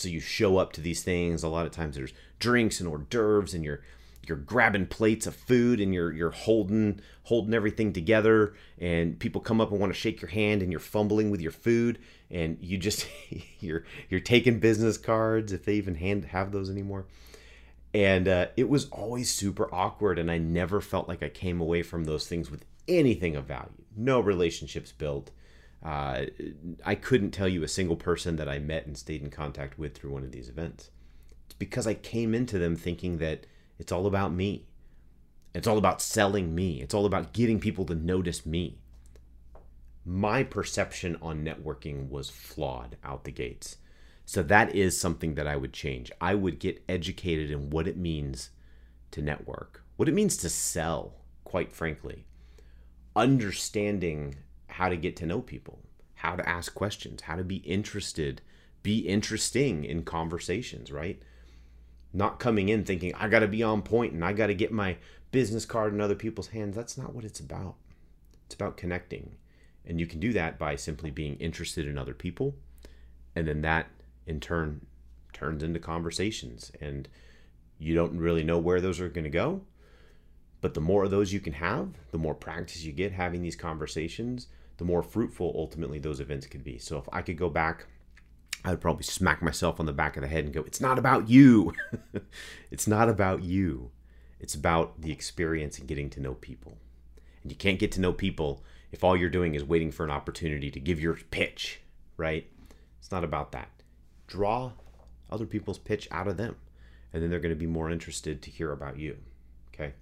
So 0.00 0.08
you 0.08 0.20
show 0.20 0.58
up 0.58 0.72
to 0.74 0.80
these 0.80 1.02
things. 1.02 1.42
A 1.42 1.48
lot 1.48 1.66
of 1.66 1.72
times 1.72 1.96
there's 1.96 2.12
drinks 2.38 2.80
and 2.80 2.88
hors 2.88 3.04
d'oeuvres, 3.10 3.54
and 3.54 3.64
you're 3.64 3.80
you're 4.26 4.36
grabbing 4.36 4.86
plates 4.86 5.26
of 5.26 5.34
food 5.34 5.80
and 5.80 5.94
you're 5.94 6.12
you're 6.12 6.30
holding 6.30 7.00
holding 7.24 7.54
everything 7.54 7.92
together. 7.92 8.54
And 8.78 9.18
people 9.18 9.40
come 9.40 9.60
up 9.60 9.70
and 9.70 9.80
want 9.80 9.92
to 9.92 9.98
shake 9.98 10.20
your 10.20 10.30
hand 10.30 10.62
and 10.62 10.70
you're 10.70 10.80
fumbling 10.80 11.30
with 11.30 11.40
your 11.40 11.52
food. 11.52 11.98
And 12.30 12.58
you 12.60 12.78
just 12.78 13.06
you're 13.60 13.84
you're 14.08 14.20
taking 14.20 14.60
business 14.60 14.98
cards 14.98 15.52
if 15.52 15.64
they 15.64 15.74
even 15.74 15.96
hand 15.96 16.26
have 16.26 16.52
those 16.52 16.70
anymore. 16.70 17.06
And 17.94 18.28
uh, 18.28 18.46
it 18.56 18.68
was 18.68 18.88
always 18.90 19.32
super 19.32 19.72
awkward 19.74 20.18
and 20.18 20.30
i 20.30 20.36
never 20.36 20.78
felt 20.78 21.08
like 21.08 21.22
i 21.22 21.30
came 21.30 21.58
away 21.58 21.82
from 21.82 22.04
those 22.04 22.28
things 22.28 22.50
with 22.50 22.66
anything 22.86 23.34
of 23.34 23.46
value. 23.46 23.82
No 23.96 24.20
relationships 24.20 24.92
built 24.92 25.30
uh, 25.84 26.22
i 26.84 26.94
couldn't 26.94 27.30
tell 27.30 27.48
you 27.48 27.62
a 27.62 27.68
single 27.68 27.96
person 27.96 28.36
that 28.36 28.48
i 28.48 28.58
met 28.58 28.86
and 28.86 28.96
stayed 28.98 29.22
in 29.22 29.30
contact 29.30 29.78
with 29.78 29.94
through 29.96 30.10
one 30.10 30.24
of 30.24 30.32
these 30.32 30.48
events 30.48 30.90
it's 31.46 31.54
because 31.54 31.86
i 31.86 31.94
came 31.94 32.34
into 32.34 32.58
them 32.58 32.74
thinking 32.76 33.18
that 33.18 33.46
it's 33.78 33.92
all 33.92 34.06
about 34.06 34.32
me 34.32 34.66
It's 35.54 35.66
all 35.66 35.78
about 35.78 36.02
selling 36.02 36.54
me. 36.54 36.80
It's 36.82 36.94
all 36.94 37.06
about 37.06 37.32
getting 37.32 37.58
people 37.58 37.84
to 37.86 37.94
notice 37.94 38.44
me. 38.46 38.78
My 40.04 40.42
perception 40.44 41.16
on 41.22 41.44
networking 41.44 42.08
was 42.10 42.30
flawed 42.30 42.96
out 43.02 43.24
the 43.24 43.32
gates. 43.32 43.78
So 44.24 44.42
that 44.42 44.74
is 44.74 45.00
something 45.00 45.34
that 45.34 45.46
I 45.46 45.56
would 45.56 45.72
change. 45.72 46.12
I 46.20 46.34
would 46.34 46.58
get 46.60 46.84
educated 46.88 47.50
in 47.50 47.70
what 47.70 47.88
it 47.88 47.96
means 47.96 48.50
to 49.12 49.22
network, 49.22 49.82
what 49.96 50.08
it 50.08 50.14
means 50.14 50.36
to 50.38 50.48
sell, 50.50 51.14
quite 51.44 51.72
frankly. 51.72 52.26
Understanding 53.16 54.36
how 54.78 54.88
to 54.88 54.96
get 54.96 55.16
to 55.16 55.26
know 55.26 55.40
people, 55.40 55.80
how 56.14 56.36
to 56.36 56.48
ask 56.48 56.72
questions, 56.72 57.22
how 57.22 57.34
to 57.34 57.42
be 57.42 57.56
interested, 57.56 58.40
be 58.84 59.00
interesting 59.00 59.84
in 59.84 60.04
conversations, 60.04 60.92
right? 60.92 61.20
Not 62.12 62.38
coming 62.38 62.68
in 62.68 62.84
thinking, 62.84 63.12
I 63.16 63.26
got 63.26 63.40
to 63.40 63.48
be 63.48 63.60
on 63.60 63.82
point 63.82 64.12
and 64.12 64.24
I 64.24 64.32
got 64.32 64.46
to 64.46 64.54
get 64.54 64.70
my 64.70 64.96
business 65.32 65.66
card 65.66 65.92
in 65.92 66.00
other 66.00 66.14
people's 66.14 66.50
hands. 66.50 66.76
That's 66.76 66.96
not 66.96 67.12
what 67.12 67.24
it's 67.24 67.40
about. 67.40 67.74
It's 68.46 68.54
about 68.54 68.76
connecting. 68.76 69.34
And 69.84 69.98
you 69.98 70.06
can 70.06 70.20
do 70.20 70.32
that 70.34 70.60
by 70.60 70.76
simply 70.76 71.10
being 71.10 71.34
interested 71.38 71.84
in 71.84 71.98
other 71.98 72.14
people. 72.14 72.54
And 73.34 73.48
then 73.48 73.62
that 73.62 73.88
in 74.28 74.38
turn 74.38 74.86
turns 75.32 75.64
into 75.64 75.80
conversations. 75.80 76.70
And 76.80 77.08
you 77.80 77.96
don't 77.96 78.16
really 78.16 78.44
know 78.44 78.58
where 78.58 78.80
those 78.80 79.00
are 79.00 79.08
going 79.08 79.24
to 79.24 79.28
go. 79.30 79.62
But 80.60 80.74
the 80.74 80.80
more 80.80 81.02
of 81.02 81.10
those 81.10 81.32
you 81.32 81.40
can 81.40 81.54
have, 81.54 81.94
the 82.12 82.18
more 82.18 82.34
practice 82.34 82.84
you 82.84 82.92
get 82.92 83.10
having 83.10 83.42
these 83.42 83.56
conversations, 83.56 84.46
the 84.78 84.84
more 84.84 85.02
fruitful 85.02 85.52
ultimately 85.54 85.98
those 85.98 86.20
events 86.20 86.46
could 86.46 86.64
be. 86.64 86.78
So 86.78 86.98
if 86.98 87.08
I 87.12 87.20
could 87.20 87.36
go 87.36 87.50
back, 87.50 87.86
I 88.64 88.70
would 88.70 88.80
probably 88.80 89.04
smack 89.04 89.42
myself 89.42 89.78
on 89.78 89.86
the 89.86 89.92
back 89.92 90.16
of 90.16 90.22
the 90.22 90.28
head 90.28 90.44
and 90.44 90.54
go, 90.54 90.62
It's 90.62 90.80
not 90.80 90.98
about 90.98 91.28
you. 91.28 91.74
it's 92.70 92.86
not 92.86 93.08
about 93.08 93.42
you. 93.42 93.90
It's 94.40 94.54
about 94.54 95.00
the 95.00 95.12
experience 95.12 95.78
and 95.78 95.88
getting 95.88 96.10
to 96.10 96.20
know 96.20 96.34
people. 96.34 96.78
And 97.42 97.52
you 97.52 97.56
can't 97.56 97.78
get 97.78 97.92
to 97.92 98.00
know 98.00 98.12
people 98.12 98.62
if 98.90 99.04
all 99.04 99.16
you're 99.16 99.28
doing 99.28 99.54
is 99.54 99.64
waiting 99.64 99.90
for 99.90 100.04
an 100.04 100.10
opportunity 100.10 100.70
to 100.70 100.80
give 100.80 101.00
your 101.00 101.14
pitch, 101.14 101.80
right? 102.16 102.48
It's 102.98 103.10
not 103.10 103.24
about 103.24 103.52
that. 103.52 103.70
Draw 104.26 104.72
other 105.30 105.46
people's 105.46 105.78
pitch 105.78 106.08
out 106.10 106.28
of 106.28 106.36
them, 106.36 106.56
and 107.12 107.22
then 107.22 107.30
they're 107.30 107.40
going 107.40 107.54
to 107.54 107.56
be 107.56 107.66
more 107.66 107.90
interested 107.90 108.42
to 108.42 108.50
hear 108.50 108.72
about 108.72 108.98
you. 108.98 109.18
Okay. 109.74 109.92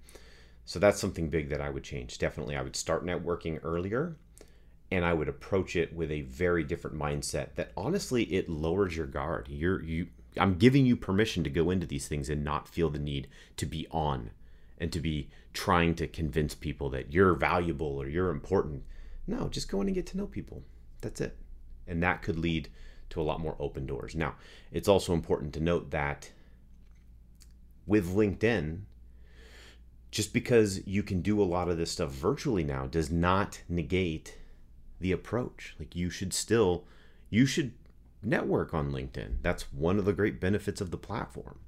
So 0.65 0.79
that's 0.79 0.99
something 0.99 1.29
big 1.29 1.49
that 1.49 1.61
I 1.61 1.69
would 1.69 1.83
change. 1.83 2.17
Definitely, 2.17 2.55
I 2.55 2.61
would 2.61 2.75
start 2.75 3.05
networking 3.05 3.59
earlier 3.63 4.17
and 4.91 5.03
I 5.03 5.13
would 5.13 5.27
approach 5.27 5.75
it 5.75 5.93
with 5.93 6.11
a 6.11 6.21
very 6.21 6.63
different 6.63 6.97
mindset 6.97 7.55
that 7.55 7.71
honestly 7.75 8.23
it 8.23 8.49
lowers 8.49 8.95
your 8.95 9.07
guard. 9.07 9.47
You're 9.49 9.83
you 9.83 10.07
I'm 10.39 10.55
giving 10.55 10.85
you 10.85 10.95
permission 10.95 11.43
to 11.43 11.49
go 11.49 11.69
into 11.71 11.87
these 11.87 12.07
things 12.07 12.29
and 12.29 12.43
not 12.43 12.67
feel 12.67 12.89
the 12.89 12.99
need 12.99 13.27
to 13.57 13.65
be 13.65 13.87
on 13.91 14.31
and 14.77 14.91
to 14.91 14.99
be 14.99 15.29
trying 15.53 15.95
to 15.95 16.07
convince 16.07 16.53
people 16.53 16.89
that 16.91 17.11
you're 17.11 17.33
valuable 17.33 17.97
or 18.01 18.07
you're 18.07 18.29
important. 18.29 18.83
No, 19.25 19.49
just 19.49 19.69
go 19.69 19.81
in 19.81 19.87
and 19.87 19.95
get 19.95 20.05
to 20.07 20.17
know 20.17 20.27
people. 20.27 20.63
That's 21.01 21.19
it. 21.21 21.35
And 21.87 22.03
that 22.03 22.21
could 22.21 22.37
lead 22.37 22.69
to 23.09 23.21
a 23.21 23.23
lot 23.23 23.39
more 23.39 23.55
open 23.59 23.85
doors. 23.85 24.15
Now, 24.15 24.35
it's 24.71 24.87
also 24.87 25.13
important 25.13 25.53
to 25.55 25.59
note 25.59 25.91
that 25.91 26.31
with 27.85 28.13
LinkedIn, 28.13 28.81
just 30.11 30.33
because 30.33 30.85
you 30.85 31.03
can 31.03 31.21
do 31.21 31.41
a 31.41 31.43
lot 31.43 31.69
of 31.69 31.77
this 31.77 31.91
stuff 31.91 32.11
virtually 32.11 32.63
now 32.63 32.85
does 32.85 33.09
not 33.09 33.61
negate 33.67 34.37
the 34.99 35.11
approach. 35.11 35.75
Like 35.79 35.95
you 35.95 36.09
should 36.09 36.33
still 36.33 36.85
you 37.29 37.45
should 37.45 37.73
network 38.23 38.73
on 38.73 38.91
LinkedIn. 38.91 39.37
That's 39.41 39.71
one 39.73 39.99
of 39.99 40.05
the 40.05 40.13
great 40.13 40.39
benefits 40.39 40.81
of 40.81 40.91
the 40.91 40.97
platform. 40.97 41.59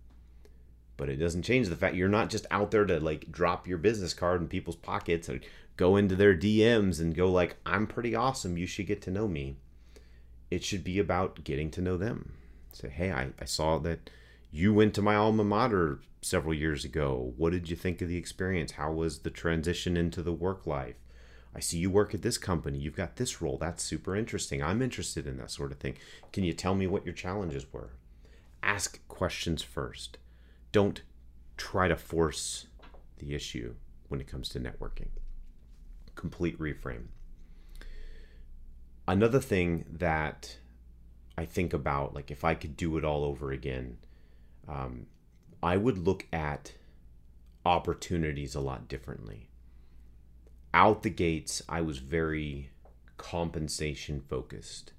But 0.97 1.09
it 1.09 1.17
doesn't 1.17 1.43
change 1.43 1.67
the 1.67 1.75
fact 1.75 1.95
you're 1.95 2.09
not 2.09 2.29
just 2.29 2.45
out 2.51 2.71
there 2.71 2.85
to 2.85 2.99
like 2.99 3.31
drop 3.31 3.67
your 3.67 3.77
business 3.77 4.13
card 4.13 4.41
in 4.41 4.47
people's 4.47 4.75
pockets 4.75 5.29
or 5.29 5.39
go 5.77 5.95
into 5.95 6.15
their 6.15 6.35
DMs 6.35 6.99
and 6.99 7.15
go 7.15 7.31
like 7.31 7.57
I'm 7.65 7.87
pretty 7.87 8.15
awesome, 8.15 8.57
you 8.57 8.67
should 8.67 8.87
get 8.87 9.01
to 9.03 9.11
know 9.11 9.27
me. 9.27 9.57
It 10.51 10.63
should 10.63 10.83
be 10.83 10.99
about 10.99 11.43
getting 11.43 11.69
to 11.71 11.81
know 11.81 11.97
them. 11.97 12.33
Say, 12.71 12.89
"Hey, 12.89 13.11
I, 13.11 13.29
I 13.39 13.45
saw 13.45 13.77
that 13.79 14.09
you 14.51 14.73
went 14.73 14.93
to 14.95 15.01
my 15.01 15.15
alma 15.15 15.43
mater 15.43 15.99
several 16.21 16.53
years 16.53 16.83
ago. 16.83 17.33
What 17.37 17.51
did 17.51 17.69
you 17.69 17.75
think 17.75 18.01
of 18.01 18.09
the 18.09 18.17
experience? 18.17 18.73
How 18.73 18.91
was 18.91 19.19
the 19.19 19.29
transition 19.29 19.95
into 19.95 20.21
the 20.21 20.33
work 20.33 20.65
life? 20.65 20.95
I 21.55 21.59
see 21.59 21.77
you 21.77 21.89
work 21.89 22.13
at 22.13 22.21
this 22.21 22.37
company. 22.37 22.77
You've 22.77 22.95
got 22.95 23.15
this 23.15 23.41
role. 23.41 23.57
That's 23.57 23.83
super 23.83 24.15
interesting. 24.15 24.61
I'm 24.61 24.81
interested 24.81 25.25
in 25.25 25.37
that 25.37 25.51
sort 25.51 25.71
of 25.71 25.79
thing. 25.79 25.97
Can 26.31 26.43
you 26.43 26.53
tell 26.53 26.75
me 26.75 26.87
what 26.87 27.05
your 27.05 27.13
challenges 27.13 27.71
were? 27.73 27.91
Ask 28.61 29.05
questions 29.07 29.63
first. 29.63 30.17
Don't 30.71 31.01
try 31.57 31.87
to 31.87 31.95
force 31.95 32.67
the 33.17 33.33
issue 33.33 33.75
when 34.07 34.21
it 34.21 34.27
comes 34.27 34.49
to 34.49 34.59
networking. 34.59 35.09
Complete 36.15 36.57
reframe. 36.59 37.07
Another 39.07 39.39
thing 39.39 39.85
that 39.89 40.57
I 41.35 41.45
think 41.45 41.73
about, 41.73 42.13
like 42.13 42.29
if 42.29 42.43
I 42.43 42.53
could 42.53 42.77
do 42.77 42.97
it 42.97 43.03
all 43.03 43.23
over 43.23 43.51
again, 43.51 43.97
um, 44.67 45.07
I 45.63 45.77
would 45.77 45.97
look 45.97 46.27
at 46.31 46.73
opportunities 47.65 48.53
a 48.53 48.59
lot 48.59 48.87
differently 48.87 49.48
out 50.73 51.03
the 51.03 51.09
gates, 51.09 51.61
I 51.67 51.81
was 51.81 51.97
very 51.97 52.69
compensation 53.17 54.21
focused. 54.21 54.93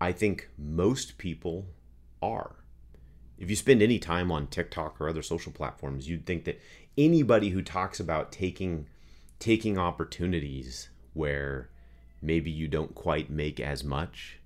I 0.00 0.12
think 0.12 0.48
most 0.58 1.18
people 1.18 1.66
are. 2.22 2.56
If 3.38 3.50
you 3.50 3.56
spend 3.56 3.82
any 3.82 3.98
time 3.98 4.32
on 4.32 4.46
TikTok 4.46 5.00
or 5.00 5.08
other 5.08 5.22
social 5.22 5.52
platforms, 5.52 6.08
you'd 6.08 6.26
think 6.26 6.44
that 6.44 6.60
anybody 6.96 7.50
who 7.50 7.62
talks 7.62 8.00
about 8.00 8.32
taking 8.32 8.88
taking 9.38 9.76
opportunities 9.76 10.88
where 11.12 11.68
maybe 12.22 12.50
you 12.50 12.68
don't 12.68 12.94
quite 12.94 13.28
make 13.28 13.60
as 13.60 13.84
much, 13.84 14.38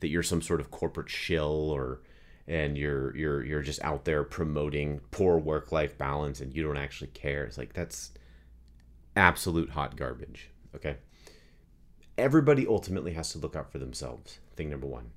that 0.00 0.08
you're 0.08 0.22
some 0.22 0.42
sort 0.42 0.60
of 0.60 0.70
corporate 0.72 1.08
shill 1.08 1.70
or 1.70 2.00
and 2.48 2.76
you're 2.76 3.16
you're 3.16 3.44
you're 3.44 3.62
just 3.62 3.82
out 3.82 4.04
there 4.04 4.24
promoting 4.24 5.00
poor 5.12 5.38
work 5.38 5.70
life 5.70 5.96
balance 5.96 6.40
and 6.40 6.54
you 6.54 6.62
don't 6.62 6.76
actually 6.76 7.08
care. 7.08 7.44
It's 7.44 7.58
like 7.58 7.72
that's 7.72 8.10
absolute 9.16 9.70
hot 9.70 9.96
garbage. 9.96 10.50
Okay. 10.74 10.96
Everybody 12.18 12.66
ultimately 12.66 13.12
has 13.14 13.32
to 13.32 13.38
look 13.38 13.56
out 13.56 13.72
for 13.72 13.78
themselves. 13.78 14.38
Thing 14.56 14.70
number 14.70 14.86
one. 14.86 15.12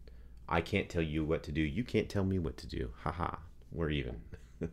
I 0.47 0.61
can't 0.61 0.89
tell 0.89 1.01
you 1.01 1.25
what 1.25 1.43
to 1.43 1.51
do. 1.51 1.61
You 1.61 1.83
can't 1.83 2.09
tell 2.09 2.23
me 2.23 2.39
what 2.39 2.57
to 2.57 2.67
do. 2.67 2.91
Haha. 3.03 3.37
We're 3.71 3.89
even. 3.89 4.21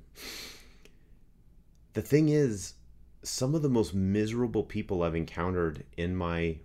the 1.94 2.02
thing 2.02 2.28
is, 2.28 2.74
some 3.22 3.54
of 3.54 3.62
the 3.62 3.68
most 3.68 3.94
miserable 3.94 4.64
people 4.64 5.02
I've 5.02 5.14
encountered 5.14 5.84
in 5.96 6.14
my 6.16 6.58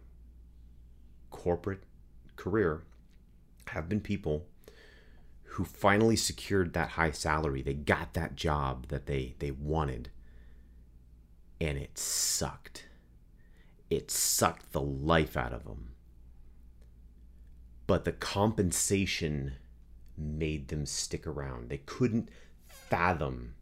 corporate 1.30 1.84
career 2.36 2.84
have 3.68 3.90
been 3.90 4.02
people 4.02 4.48
who 5.44 5.66
finally 5.66 6.16
secured 6.16 6.74
that 6.74 6.90
high 6.90 7.12
salary. 7.12 7.62
They 7.62 7.74
got 7.74 8.14
that 8.14 8.36
job 8.36 8.88
that 8.90 9.06
they, 9.08 9.36
they 9.40 9.52
wanted 9.52 10.10
and 11.60 11.78
it 11.78 11.98
sucked. 11.98 12.88
It 13.90 14.12
sucked 14.12 14.72
the 14.72 14.82
life 14.82 15.38
out 15.38 15.54
of 15.54 15.66
them. 15.66 15.94
But 17.88 18.04
the 18.04 18.12
compensation 18.12 19.54
made 20.18 20.68
them 20.68 20.86
stick 20.86 21.26
around. 21.26 21.70
They 21.70 21.78
couldn't 21.78 22.30
fathom 22.68 23.54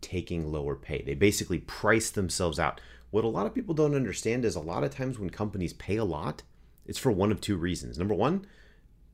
taking 0.00 0.50
lower 0.50 0.74
pay. 0.74 1.02
They 1.02 1.14
basically 1.14 1.58
priced 1.58 2.14
themselves 2.14 2.58
out. 2.58 2.80
What 3.10 3.24
a 3.24 3.28
lot 3.28 3.46
of 3.46 3.54
people 3.54 3.74
don't 3.74 3.94
understand 3.94 4.44
is 4.44 4.56
a 4.56 4.60
lot 4.60 4.84
of 4.84 4.94
times 4.94 5.18
when 5.18 5.30
companies 5.30 5.72
pay 5.72 5.96
a 5.96 6.04
lot, 6.04 6.42
it's 6.86 6.98
for 6.98 7.10
one 7.10 7.32
of 7.32 7.40
two 7.40 7.56
reasons. 7.56 7.98
Number 7.98 8.14
one, 8.14 8.46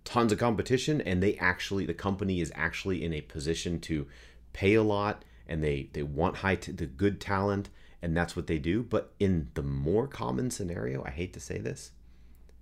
tons 0.05 0.33
of 0.33 0.39
competition, 0.39 1.01
and 1.01 1.23
they 1.23 1.37
actually, 1.37 1.87
the 1.87 1.95
company 1.95 2.41
is 2.41 2.53
actually 2.55 3.05
in 3.05 3.13
a 3.13 3.21
position 3.21 3.81
to 3.81 4.07
pay 4.53 4.75
a 4.75 4.83
lot 4.83 5.25
and 5.49 5.63
they, 5.63 5.91
they 5.93 6.03
want 6.03 6.39
high, 6.39 6.57
t- 6.57 6.73
the 6.73 6.87
good 6.87 7.21
talent 7.21 7.71
and 8.03 8.17
that's 8.17 8.37
what 8.37 8.47
they 8.47 8.59
do. 8.59 8.83
But 8.83 9.13
in 9.19 9.51
the 9.55 9.63
more 9.63 10.07
common 10.07 10.51
scenario, 10.51 11.05
I 11.05 11.11
hate 11.11 11.33
to 11.35 11.41
say 11.41 11.59
this, 11.59 11.93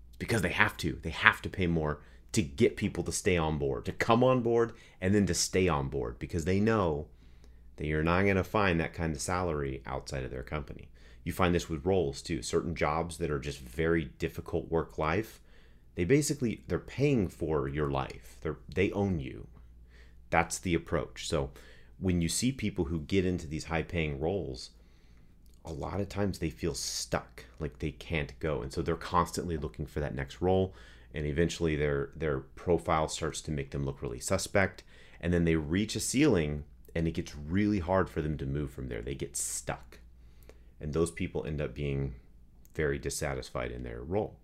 it's 0.08 0.16
because 0.18 0.42
they 0.42 0.50
have 0.50 0.76
to. 0.78 0.98
They 1.02 1.10
have 1.10 1.42
to 1.42 1.48
pay 1.48 1.66
more 1.66 2.00
to 2.32 2.42
get 2.42 2.76
people 2.76 3.04
to 3.04 3.12
stay 3.12 3.36
on 3.36 3.58
board, 3.58 3.84
to 3.84 3.92
come 3.92 4.24
on 4.24 4.40
board, 4.42 4.72
and 5.00 5.14
then 5.14 5.26
to 5.26 5.34
stay 5.34 5.68
on 5.68 5.88
board 5.88 6.18
because 6.18 6.44
they 6.44 6.58
know 6.58 7.06
that 7.76 7.86
you're 7.86 8.02
not 8.02 8.22
going 8.22 8.36
to 8.36 8.44
find 8.44 8.80
that 8.80 8.92
kind 8.92 9.14
of 9.14 9.20
salary 9.20 9.82
outside 9.86 10.24
of 10.24 10.30
their 10.30 10.42
company. 10.42 10.88
You 11.22 11.32
find 11.32 11.54
this 11.54 11.68
with 11.68 11.86
roles 11.86 12.22
too. 12.22 12.42
Certain 12.42 12.74
jobs 12.74 13.18
that 13.18 13.30
are 13.30 13.38
just 13.38 13.58
very 13.58 14.04
difficult 14.18 14.70
work 14.70 14.98
life, 14.98 15.40
they 15.94 16.04
basically 16.04 16.64
they're 16.68 16.78
paying 16.78 17.28
for 17.28 17.68
your 17.68 17.90
life. 17.90 18.36
They 18.42 18.50
they 18.74 18.92
own 18.92 19.20
you. 19.20 19.46
That's 20.30 20.58
the 20.58 20.74
approach. 20.74 21.28
So 21.28 21.50
when 21.98 22.20
you 22.20 22.28
see 22.28 22.52
people 22.52 22.86
who 22.86 23.00
get 23.00 23.24
into 23.24 23.46
these 23.46 23.64
high 23.64 23.82
paying 23.82 24.20
roles, 24.20 24.70
a 25.64 25.72
lot 25.72 26.00
of 26.00 26.08
times 26.08 26.38
they 26.38 26.50
feel 26.50 26.74
stuck, 26.74 27.44
like 27.58 27.78
they 27.78 27.90
can't 27.90 28.38
go. 28.38 28.62
And 28.62 28.72
so 28.72 28.82
they're 28.82 28.96
constantly 28.96 29.56
looking 29.56 29.86
for 29.86 30.00
that 30.00 30.14
next 30.14 30.40
role. 30.40 30.74
And 31.14 31.26
eventually 31.26 31.76
their 31.76 32.10
their 32.16 32.40
profile 32.40 33.08
starts 33.08 33.40
to 33.42 33.50
make 33.50 33.70
them 33.70 33.84
look 33.84 34.02
really 34.02 34.20
suspect. 34.20 34.82
And 35.20 35.32
then 35.32 35.44
they 35.44 35.56
reach 35.56 35.96
a 35.96 36.00
ceiling 36.00 36.64
and 36.94 37.08
it 37.08 37.12
gets 37.12 37.34
really 37.34 37.80
hard 37.80 38.10
for 38.10 38.20
them 38.20 38.36
to 38.38 38.46
move 38.46 38.70
from 38.70 38.88
there. 38.88 39.02
They 39.02 39.14
get 39.14 39.36
stuck. 39.36 39.98
And 40.80 40.92
those 40.92 41.10
people 41.10 41.44
end 41.46 41.60
up 41.60 41.74
being 41.74 42.14
very 42.74 42.98
dissatisfied 42.98 43.70
in 43.70 43.84
their 43.84 44.02
role. 44.02 44.36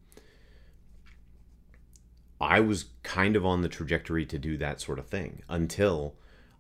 I 2.41 2.61
was 2.61 2.87
kind 3.03 3.37
of 3.37 3.45
on 3.45 3.61
the 3.61 3.69
trajectory 3.69 4.25
to 4.27 4.39
do 4.39 4.57
that 4.57 4.81
sort 4.81 4.99
of 4.99 5.09
thing 5.09 5.43
until 5.49 6.15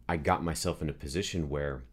I 0.09 0.19
got 0.19 0.45
myself 0.45 0.83
in 0.83 0.90
a 0.90 0.93
position 0.93 1.49
where 1.49 1.85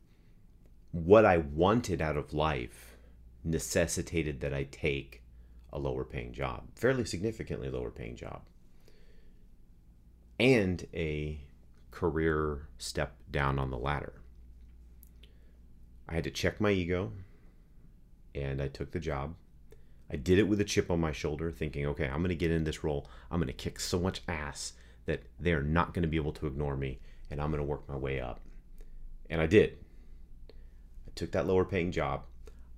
what 1.05 1.25
I 1.25 1.37
wanted 1.37 2.01
out 2.01 2.17
of 2.17 2.33
life 2.33 2.97
necessitated 3.43 4.41
that 4.41 4.53
I 4.53 4.63
take 4.63 5.23
a 5.71 5.79
lower 5.79 6.03
paying 6.03 6.33
job, 6.33 6.63
fairly 6.75 7.05
significantly 7.05 7.69
lower 7.69 7.91
paying 7.91 8.15
job, 8.15 8.41
and 10.39 10.85
a 10.93 11.41
career 11.91 12.67
step 12.77 13.15
down 13.31 13.59
on 13.59 13.69
the 13.69 13.77
ladder. 13.77 14.13
I 16.07 16.15
had 16.15 16.23
to 16.23 16.31
check 16.31 16.61
my 16.61 16.71
ego 16.71 17.11
and 18.33 18.61
I 18.61 18.67
took 18.67 18.91
the 18.91 18.99
job. 18.99 19.35
I 20.11 20.15
did 20.15 20.39
it 20.39 20.47
with 20.47 20.61
a 20.61 20.63
chip 20.63 20.89
on 20.89 21.01
my 21.01 21.11
shoulder, 21.11 21.51
thinking, 21.51 21.85
okay, 21.87 22.05
I'm 22.05 22.19
going 22.19 22.29
to 22.29 22.35
get 22.35 22.51
in 22.51 22.63
this 22.63 22.83
role. 22.83 23.09
I'm 23.29 23.39
going 23.39 23.47
to 23.47 23.53
kick 23.53 23.79
so 23.79 23.99
much 23.99 24.21
ass 24.27 24.73
that 25.05 25.23
they're 25.39 25.61
not 25.61 25.93
going 25.93 26.03
to 26.03 26.07
be 26.07 26.17
able 26.17 26.31
to 26.33 26.47
ignore 26.47 26.77
me, 26.77 26.99
and 27.29 27.41
I'm 27.41 27.51
going 27.51 27.61
to 27.61 27.67
work 27.67 27.89
my 27.89 27.97
way 27.97 28.21
up. 28.21 28.39
And 29.29 29.41
I 29.41 29.47
did. 29.47 29.77
Took 31.17 31.31
that 31.31 31.47
lower 31.47 31.65
paying 31.65 31.91
job. 31.91 32.23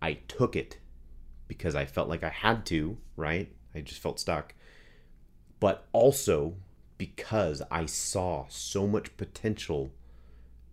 I 0.02 0.14
took 0.14 0.56
it 0.56 0.78
because 1.48 1.76
I 1.76 1.86
felt 1.86 2.10
like 2.10 2.24
I 2.24 2.30
had 2.30 2.66
to, 2.68 2.98
right? 3.16 3.52
I 3.76 3.82
just 3.82 4.02
felt 4.02 4.20
stuck. 4.20 4.56
But 5.60 5.88
also 5.92 6.56
because 6.98 7.62
I 7.70 7.86
saw 7.86 8.46
so 8.48 8.88
much 8.88 9.16
potential 9.18 9.92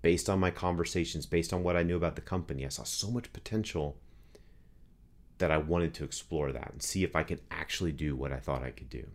based 0.00 0.30
on 0.30 0.38
my 0.38 0.52
conversations, 0.52 1.26
based 1.26 1.52
on 1.52 1.64
what 1.64 1.76
I 1.76 1.82
knew 1.82 1.96
about 1.96 2.14
the 2.14 2.20
company. 2.20 2.64
I 2.64 2.68
saw 2.68 2.84
so 2.84 3.10
much 3.10 3.32
potential 3.32 3.96
that 5.38 5.50
I 5.50 5.58
wanted 5.58 5.92
to 5.94 6.04
explore 6.04 6.52
that 6.52 6.70
and 6.70 6.80
see 6.80 7.02
if 7.02 7.16
I 7.16 7.24
could 7.24 7.40
actually 7.50 7.90
do 7.90 8.14
what 8.14 8.30
I 8.30 8.38
thought 8.38 8.62
I 8.62 8.70
could 8.70 8.88
do. 8.88 9.06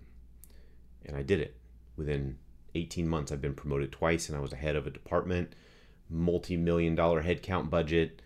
And 1.06 1.16
I 1.16 1.22
did 1.22 1.40
it. 1.40 1.56
Within 1.96 2.38
18 2.76 3.08
months, 3.08 3.32
I've 3.32 3.42
been 3.42 3.54
promoted 3.54 3.94
twice 3.94 4.28
and 4.28 4.38
I 4.38 4.42
was 4.42 4.52
a 4.52 4.58
head 4.58 4.76
of 4.76 4.86
a 4.86 4.92
department, 4.92 5.56
multi 6.10 6.58
million 6.58 6.96
dollar 6.96 7.24
headcount 7.24 7.70
budget, 7.70 8.22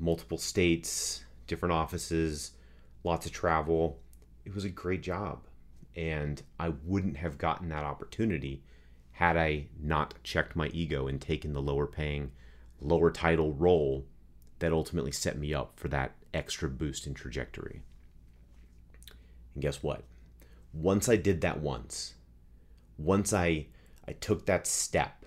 multiple 0.00 0.38
states, 0.38 1.24
different 1.46 1.72
offices, 1.72 2.52
lots 3.04 3.26
of 3.26 3.32
travel. 3.32 4.00
It 4.44 4.54
was 4.54 4.64
a 4.64 4.70
great 4.70 5.02
job. 5.02 5.46
And 5.96 6.42
I 6.58 6.70
wouldn't 6.84 7.18
have 7.18 7.38
gotten 7.38 7.68
that 7.68 7.84
opportunity 7.84 8.62
had 9.12 9.36
I 9.36 9.66
not 9.78 10.14
checked 10.24 10.56
my 10.56 10.68
ego 10.68 11.06
and 11.06 11.20
taken 11.20 11.52
the 11.52 11.60
lower 11.60 11.86
paying, 11.86 12.32
lower 12.80 13.10
title 13.10 13.52
role 13.52 14.06
that 14.60 14.72
ultimately 14.72 15.12
set 15.12 15.38
me 15.38 15.52
up 15.52 15.72
for 15.76 15.88
that 15.88 16.14
extra 16.32 16.70
boost 16.70 17.06
in 17.06 17.14
trajectory. 17.14 17.82
And 19.54 19.62
guess 19.62 19.82
what? 19.82 20.04
Once 20.72 21.08
I 21.08 21.16
did 21.16 21.40
that 21.42 21.60
once, 21.60 22.14
once 22.96 23.32
I 23.32 23.66
I 24.06 24.12
took 24.14 24.46
that 24.46 24.66
step, 24.66 25.26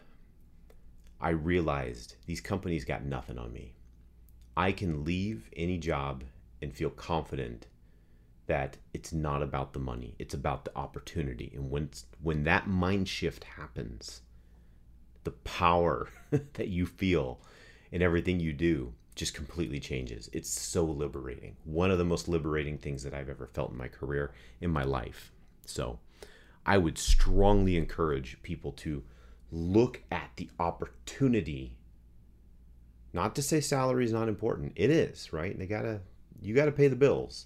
I 1.21 1.29
realized 1.29 2.15
these 2.25 2.41
companies 2.41 2.85
got 2.85 3.05
nothing 3.05 3.37
on 3.37 3.53
me. 3.53 3.75
I 4.55 4.71
can 4.71 5.03
leave 5.03 5.49
any 5.55 5.77
job 5.77 6.23
and 6.61 6.73
feel 6.73 6.89
confident 6.89 7.67
that 8.45 8.77
it's 8.93 9.13
not 9.13 9.41
about 9.41 9.73
the 9.73 9.79
money, 9.79 10.15
it's 10.19 10.33
about 10.33 10.65
the 10.65 10.77
opportunity. 10.77 11.51
And 11.55 11.69
when 11.71 11.89
when 12.21 12.43
that 12.43 12.67
mind 12.67 13.07
shift 13.07 13.43
happens, 13.43 14.21
the 15.23 15.31
power 15.31 16.09
that 16.31 16.67
you 16.67 16.85
feel 16.85 17.39
in 17.91 18.01
everything 18.01 18.39
you 18.39 18.53
do 18.53 18.93
just 19.15 19.33
completely 19.33 19.79
changes. 19.79 20.29
It's 20.33 20.49
so 20.49 20.83
liberating. 20.83 21.55
One 21.65 21.91
of 21.91 21.99
the 21.99 22.03
most 22.03 22.27
liberating 22.27 22.77
things 22.77 23.03
that 23.03 23.13
I've 23.13 23.29
ever 23.29 23.47
felt 23.47 23.71
in 23.71 23.77
my 23.77 23.87
career, 23.87 24.33
in 24.59 24.71
my 24.71 24.83
life. 24.83 25.31
So, 25.65 25.99
I 26.65 26.77
would 26.77 26.97
strongly 26.97 27.77
encourage 27.77 28.41
people 28.41 28.71
to 28.73 29.03
look 29.51 30.01
at 30.11 30.31
the 30.37 30.49
opportunity. 30.59 31.77
Not 33.13 33.35
to 33.35 33.43
say 33.43 33.61
salary 33.61 34.05
is 34.05 34.11
not 34.11 34.27
important. 34.27 34.73
It 34.75 34.89
is, 34.89 35.31
right? 35.31 35.57
They 35.57 35.67
got 35.67 35.83
to 35.83 36.01
you 36.41 36.53
got 36.53 36.65
to 36.65 36.71
pay 36.71 36.87
the 36.87 36.95
bills. 36.95 37.45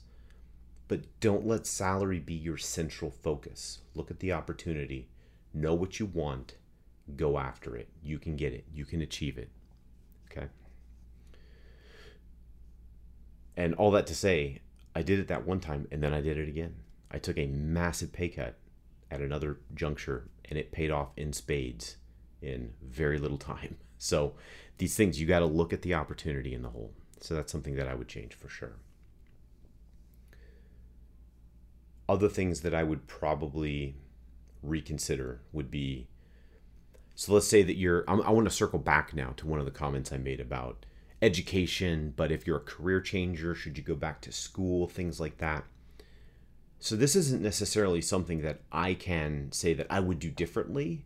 But 0.88 1.20
don't 1.20 1.46
let 1.46 1.68
salary 1.68 2.20
be 2.20 2.34
your 2.34 2.58
central 2.58 3.12
focus. 3.12 3.80
Look 3.94 4.10
at 4.10 4.20
the 4.20 4.32
opportunity. 4.32 5.10
Know 5.54 5.74
what 5.74 6.00
you 6.00 6.06
want. 6.06 6.56
Go 7.16 7.38
after 7.38 7.76
it. 7.76 7.90
You 8.02 8.18
can 8.20 8.38
get 8.38 8.54
it. 8.54 8.66
You 8.74 8.86
can 8.86 9.02
achieve 9.02 9.38
it. 9.38 9.50
Okay? 10.32 10.48
And 13.58 13.76
all 13.76 13.92
that 13.92 14.08
to 14.08 14.16
say, 14.16 14.62
I 14.96 15.02
did 15.02 15.20
it 15.20 15.28
that 15.28 15.46
one 15.46 15.60
time 15.60 15.88
and 15.92 16.02
then 16.02 16.14
I 16.14 16.22
did 16.22 16.38
it 16.38 16.48
again. 16.48 16.76
I 17.12 17.20
took 17.20 17.38
a 17.38 17.48
massive 17.48 18.14
pay 18.14 18.30
cut 18.30 18.58
at 19.12 19.22
another 19.22 19.60
juncture 19.74 20.30
and 20.46 20.58
it 20.58 20.72
paid 20.72 20.92
off 20.92 21.10
in 21.18 21.34
spades 21.34 21.98
in 22.42 22.74
very 22.82 23.20
little 23.20 23.38
time. 23.38 23.78
So 23.98 24.34
these 24.78 24.96
things, 24.96 25.20
you 25.20 25.28
got 25.28 25.40
to 25.40 25.46
look 25.46 25.74
at 25.74 25.82
the 25.82 25.94
opportunity 25.94 26.54
in 26.54 26.62
the 26.62 26.70
whole. 26.70 26.94
So 27.20 27.34
that's 27.34 27.52
something 27.52 27.76
that 27.76 27.88
I 27.88 27.96
would 27.96 28.08
change 28.08 28.34
for 28.34 28.50
sure. 28.50 28.76
Other 32.08 32.30
things 32.30 32.62
that 32.62 32.74
I 32.74 32.84
would 32.84 33.08
probably 33.08 33.96
reconsider 34.62 35.42
would 35.52 35.70
be 35.70 36.08
so 37.18 37.34
let's 37.34 37.48
say 37.48 37.64
that 37.64 37.78
you're, 37.78 38.04
I 38.08 38.30
want 38.30 38.48
to 38.48 38.54
circle 38.54 38.78
back 38.78 39.12
now 39.12 39.34
to 39.38 39.48
one 39.48 39.58
of 39.58 39.66
the 39.66 39.72
comments 39.72 40.14
I 40.14 40.18
made 40.18 40.40
about 40.40 40.86
education, 41.20 42.14
but 42.16 42.32
if 42.32 42.46
you're 42.46 42.58
a 42.58 42.60
career 42.60 43.02
changer, 43.02 43.56
should 43.56 43.76
you 43.76 43.84
go 43.84 43.96
back 43.96 44.22
to 44.22 44.32
school, 44.32 44.88
things 44.88 45.20
like 45.20 45.40
that. 45.40 45.64
So 46.78 46.96
this 46.96 47.16
isn't 47.16 47.42
necessarily 47.42 48.02
something 48.02 48.44
that 48.44 48.60
I 48.72 48.94
can 48.94 49.52
say 49.52 49.74
that 49.74 49.88
I 49.90 50.00
would 50.00 50.20
do 50.20 50.30
differently. 50.30 51.06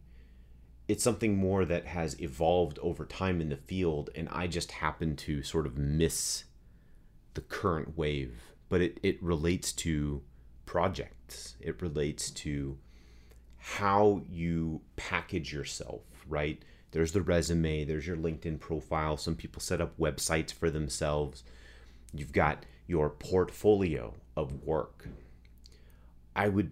It's 0.91 1.05
something 1.05 1.37
more 1.37 1.63
that 1.63 1.85
has 1.85 2.19
evolved 2.19 2.77
over 2.79 3.05
time 3.05 3.39
in 3.39 3.47
the 3.47 3.55
field, 3.55 4.09
and 4.13 4.27
I 4.29 4.47
just 4.47 4.71
happen 4.71 5.15
to 5.15 5.41
sort 5.41 5.65
of 5.65 5.77
miss 5.77 6.43
the 7.33 7.39
current 7.39 7.97
wave. 7.97 8.41
But 8.67 8.81
it, 8.81 8.99
it 9.01 9.23
relates 9.23 9.71
to 9.71 10.21
projects, 10.65 11.55
it 11.61 11.81
relates 11.81 12.29
to 12.31 12.77
how 13.55 14.21
you 14.29 14.81
package 14.97 15.53
yourself, 15.53 16.01
right? 16.27 16.61
There's 16.91 17.13
the 17.13 17.21
resume, 17.21 17.85
there's 17.85 18.05
your 18.05 18.17
LinkedIn 18.17 18.59
profile. 18.59 19.15
Some 19.15 19.37
people 19.37 19.61
set 19.61 19.79
up 19.79 19.97
websites 19.97 20.51
for 20.51 20.69
themselves. 20.69 21.45
You've 22.13 22.33
got 22.33 22.65
your 22.85 23.09
portfolio 23.11 24.15
of 24.35 24.65
work. 24.65 25.07
I 26.35 26.49
would 26.49 26.71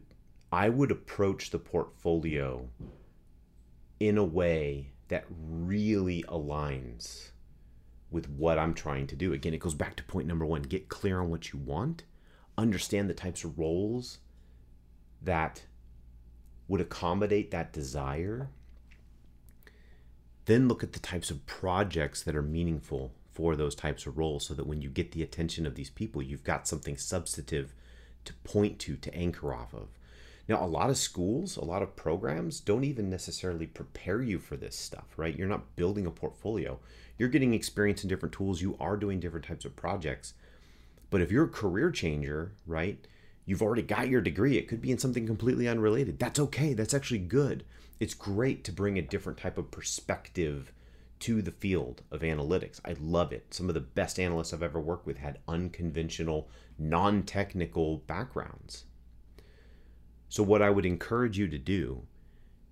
I 0.51 0.67
would 0.67 0.91
approach 0.91 1.51
the 1.51 1.59
portfolio 1.59 2.67
in 3.99 4.17
a 4.17 4.23
way 4.23 4.91
that 5.09 5.25
really 5.29 6.23
aligns 6.23 7.29
with 8.11 8.29
what 8.29 8.57
I'm 8.57 8.73
trying 8.73 9.07
to 9.07 9.15
do. 9.15 9.33
Again, 9.33 9.53
it 9.53 9.59
goes 9.59 9.73
back 9.73 9.95
to 9.97 10.03
point 10.03 10.27
number 10.27 10.45
1, 10.45 10.63
get 10.63 10.89
clear 10.89 11.19
on 11.19 11.29
what 11.29 11.51
you 11.51 11.59
want, 11.59 12.03
understand 12.57 13.09
the 13.09 13.13
types 13.13 13.43
of 13.43 13.57
roles 13.57 14.19
that 15.21 15.63
would 16.67 16.81
accommodate 16.81 17.51
that 17.51 17.73
desire 17.73 18.49
then 20.49 20.67
look 20.67 20.81
at 20.81 20.93
the 20.93 20.99
types 20.99 21.29
of 21.29 21.45
projects 21.45 22.23
that 22.23 22.35
are 22.35 22.41
meaningful 22.41 23.13
for 23.31 23.55
those 23.55 23.75
types 23.75 24.07
of 24.07 24.17
roles 24.17 24.47
so 24.47 24.55
that 24.55 24.65
when 24.65 24.81
you 24.81 24.89
get 24.89 25.11
the 25.11 25.21
attention 25.21 25.67
of 25.67 25.75
these 25.75 25.91
people, 25.91 26.23
you've 26.23 26.43
got 26.43 26.67
something 26.67 26.97
substantive 26.97 27.75
to 28.25 28.33
point 28.43 28.79
to, 28.79 28.95
to 28.95 29.13
anchor 29.13 29.53
off 29.53 29.75
of. 29.75 29.89
Now, 30.49 30.61
a 30.61 30.67
lot 30.67 30.89
of 30.89 30.97
schools, 30.97 31.55
a 31.55 31.63
lot 31.63 31.81
of 31.81 31.95
programs 31.95 32.59
don't 32.59 32.83
even 32.83 33.09
necessarily 33.09 33.67
prepare 33.67 34.21
you 34.21 34.39
for 34.39 34.57
this 34.57 34.75
stuff, 34.75 35.05
right? 35.15 35.37
You're 35.37 35.47
not 35.47 35.77
building 35.77 36.05
a 36.05 36.11
portfolio. 36.11 36.79
You're 37.17 37.29
getting 37.29 37.53
experience 37.53 38.03
in 38.03 38.09
different 38.09 38.33
tools. 38.33 38.61
You 38.61 38.75
are 38.79 38.97
doing 38.97 39.21
different 39.21 39.45
types 39.45 39.63
of 39.63 39.77
projects. 39.77 40.33
But 41.09 41.21
if 41.21 41.31
you're 41.31 41.45
a 41.45 41.49
career 41.49 41.91
changer, 41.91 42.51
right, 42.67 43.07
you've 43.45 43.61
already 43.61 43.83
got 43.83 44.09
your 44.09 44.21
degree. 44.21 44.57
It 44.57 44.67
could 44.67 44.81
be 44.81 44.91
in 44.91 44.97
something 44.97 45.25
completely 45.25 45.67
unrelated. 45.67 46.19
That's 46.19 46.39
okay. 46.39 46.73
That's 46.73 46.93
actually 46.93 47.19
good 47.19 47.63
it's 47.99 48.13
great 48.13 48.63
to 48.63 48.71
bring 48.71 48.97
a 48.97 49.01
different 49.01 49.37
type 49.37 49.57
of 49.57 49.71
perspective 49.71 50.71
to 51.19 51.41
the 51.41 51.51
field 51.51 52.01
of 52.11 52.21
analytics. 52.21 52.79
I 52.85 52.95
love 52.99 53.33
it. 53.33 53.53
Some 53.53 53.67
of 53.67 53.73
the 53.73 53.81
best 53.81 54.19
analysts 54.19 54.53
I've 54.53 54.63
ever 54.63 54.79
worked 54.79 55.05
with 55.05 55.17
had 55.17 55.39
unconventional, 55.49 56.47
non 56.77 57.23
technical 57.23 57.97
backgrounds. 57.97 58.85
So, 60.29 60.43
what 60.43 60.61
I 60.61 60.69
would 60.69 60.85
encourage 60.85 61.37
you 61.37 61.47
to 61.47 61.57
do 61.57 62.03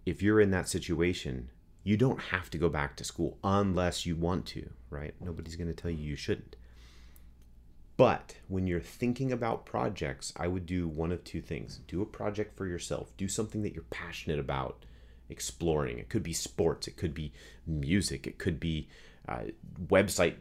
if 0.06 0.22
you're 0.22 0.40
in 0.40 0.52
that 0.52 0.70
situation, 0.70 1.50
you 1.84 1.98
don't 1.98 2.20
have 2.20 2.50
to 2.52 2.58
go 2.58 2.70
back 2.70 2.96
to 2.96 3.04
school 3.04 3.38
unless 3.44 4.06
you 4.06 4.16
want 4.16 4.46
to, 4.48 4.70
right? 4.90 5.14
Nobody's 5.20 5.56
going 5.56 5.68
to 5.68 5.74
tell 5.74 5.92
you 5.92 5.98
you 5.98 6.16
shouldn't. 6.16 6.56
But 7.98 8.36
when 8.48 8.68
you're 8.68 8.80
thinking 8.80 9.32
about 9.32 9.66
projects, 9.66 10.32
I 10.38 10.48
would 10.48 10.68
do 10.68 10.88
one 10.88 11.12
of 11.12 11.24
two 11.24 11.42
things 11.42 11.80
do 11.88 12.02
a 12.02 12.06
project 12.06 12.56
for 12.56 12.68
yourself, 12.68 13.12
do 13.18 13.28
something 13.28 13.64
that 13.64 13.74
you're 13.74 13.84
passionate 13.90 14.40
about 14.40 14.86
exploring. 15.30 15.98
It 15.98 16.10
could 16.10 16.24
be 16.24 16.34
sports, 16.34 16.88
it 16.88 16.96
could 16.96 17.16
be 17.16 17.34
music, 17.66 18.28
it 18.28 18.38
could 18.38 18.60
be 18.60 18.88
uh, 19.28 19.46
website 19.88 20.36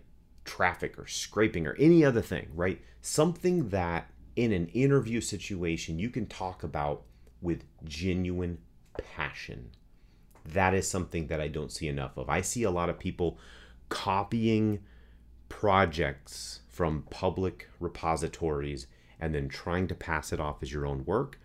traffic 0.45 0.99
or 0.99 1.07
scraping 1.07 1.67
or 1.67 1.75
any 1.79 2.05
other 2.05 2.23
thing, 2.23 2.49
right? 2.55 2.81
Something 3.01 3.71
that 3.71 4.11
in 4.37 4.53
an 4.53 4.69
interview 4.69 5.21
situation 5.21 5.99
you 5.99 6.11
can 6.11 6.27
talk 6.27 6.63
about 6.63 7.03
with 7.41 7.65
genuine 7.85 8.59
passion. 9.17 9.71
That 10.45 10.75
is 10.75 10.89
something 10.89 11.27
that 11.27 11.41
I 11.41 11.49
don't 11.49 11.73
see 11.73 11.89
enough 11.89 12.17
of. 12.17 12.29
I 12.29 12.43
see 12.43 12.63
a 12.63 12.71
lot 12.71 12.89
of 12.89 12.99
people 12.99 13.39
copying 13.89 14.81
projects 15.49 16.61
from 16.69 17.03
public 17.11 17.69
repositories 17.81 18.87
and 19.19 19.35
then 19.35 19.49
trying 19.49 19.89
to 19.89 19.95
pass 19.95 20.33
it 20.33 20.41
off 20.41 20.63
as 20.63 20.73
your 20.73 20.87
own 20.87 21.05
work 21.05 21.39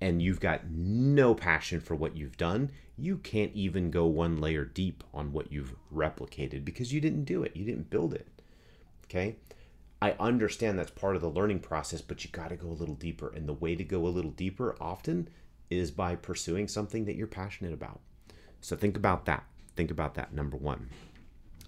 and 0.00 0.22
you've 0.22 0.40
got 0.40 0.70
no 0.70 1.34
passion 1.34 1.80
for 1.80 1.94
what 1.94 2.16
you've 2.16 2.36
done, 2.36 2.70
you 2.96 3.18
can't 3.18 3.52
even 3.54 3.90
go 3.90 4.06
one 4.06 4.40
layer 4.40 4.64
deep 4.64 5.02
on 5.12 5.32
what 5.32 5.52
you've 5.52 5.74
replicated 5.92 6.64
because 6.64 6.92
you 6.92 7.00
didn't 7.00 7.24
do 7.24 7.42
it. 7.42 7.56
You 7.56 7.64
didn't 7.64 7.90
build 7.90 8.14
it. 8.14 8.28
Okay? 9.04 9.36
I 10.00 10.12
understand 10.20 10.78
that's 10.78 10.90
part 10.90 11.16
of 11.16 11.22
the 11.22 11.30
learning 11.30 11.60
process, 11.60 12.00
but 12.00 12.24
you 12.24 12.30
got 12.30 12.50
to 12.50 12.56
go 12.56 12.68
a 12.68 12.70
little 12.70 12.94
deeper. 12.94 13.32
And 13.34 13.48
the 13.48 13.54
way 13.54 13.74
to 13.74 13.84
go 13.84 14.06
a 14.06 14.08
little 14.08 14.30
deeper 14.30 14.76
often 14.80 15.28
is 15.70 15.90
by 15.90 16.14
pursuing 16.14 16.68
something 16.68 17.04
that 17.06 17.16
you're 17.16 17.26
passionate 17.26 17.72
about. 17.72 18.00
So 18.60 18.76
think 18.76 18.96
about 18.96 19.26
that. 19.26 19.44
Think 19.76 19.90
about 19.90 20.14
that, 20.14 20.32
number 20.32 20.56
one. 20.56 20.88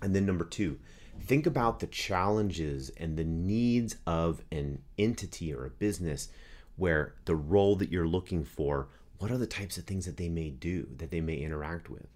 And 0.03 0.14
then 0.14 0.27
number 0.27 0.45
two, 0.45 0.79
think 1.21 1.47
about 1.47 1.81
the 1.81 1.87
challenges 1.87 2.90
and 2.97 3.16
the 3.16 3.25
needs 3.25 3.97
of 4.07 4.43
an 4.51 4.83
entity 4.99 5.53
or 5.53 5.66
a 5.66 5.71
business 5.71 6.29
where 6.77 7.14
the 7.25 7.37
role 7.37 7.77
that 7.77 7.90
you're 7.90 8.07
looking 8.07 8.45
for, 8.45 8.88
what 9.19 9.31
are 9.31 9.38
the 9.38 9.47
types 9.47 9.77
of 9.77 9.85
things 9.85 10.07
that 10.07 10.16
they 10.16 10.29
may 10.29 10.51
do, 10.51 10.88
that 10.97 11.11
they 11.11 11.21
may 11.21 11.37
interact 11.37 11.90
with? 11.90 12.07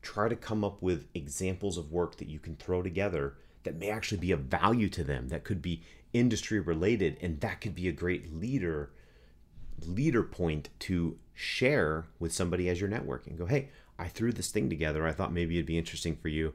Try 0.00 0.28
to 0.28 0.36
come 0.36 0.64
up 0.64 0.80
with 0.80 1.06
examples 1.14 1.76
of 1.76 1.92
work 1.92 2.16
that 2.16 2.28
you 2.28 2.38
can 2.38 2.56
throw 2.56 2.82
together 2.82 3.34
that 3.64 3.76
may 3.76 3.90
actually 3.90 4.18
be 4.18 4.32
of 4.32 4.40
value 4.40 4.88
to 4.90 5.04
them, 5.04 5.28
that 5.28 5.44
could 5.44 5.62
be 5.62 5.82
industry 6.12 6.60
related, 6.60 7.16
and 7.20 7.40
that 7.40 7.60
could 7.60 7.74
be 7.74 7.88
a 7.88 7.92
great 7.92 8.34
leader 8.34 8.90
leader 9.86 10.22
point 10.22 10.68
to 10.78 11.18
share 11.34 12.06
with 12.18 12.32
somebody 12.32 12.68
as 12.68 12.80
you're 12.80 12.90
networking. 12.90 13.36
Go, 13.36 13.46
hey, 13.46 13.70
I 13.98 14.08
threw 14.08 14.32
this 14.32 14.50
thing 14.50 14.68
together. 14.68 15.06
I 15.06 15.12
thought 15.12 15.32
maybe 15.32 15.56
it'd 15.56 15.66
be 15.66 15.78
interesting 15.78 16.16
for 16.16 16.28
you. 16.28 16.54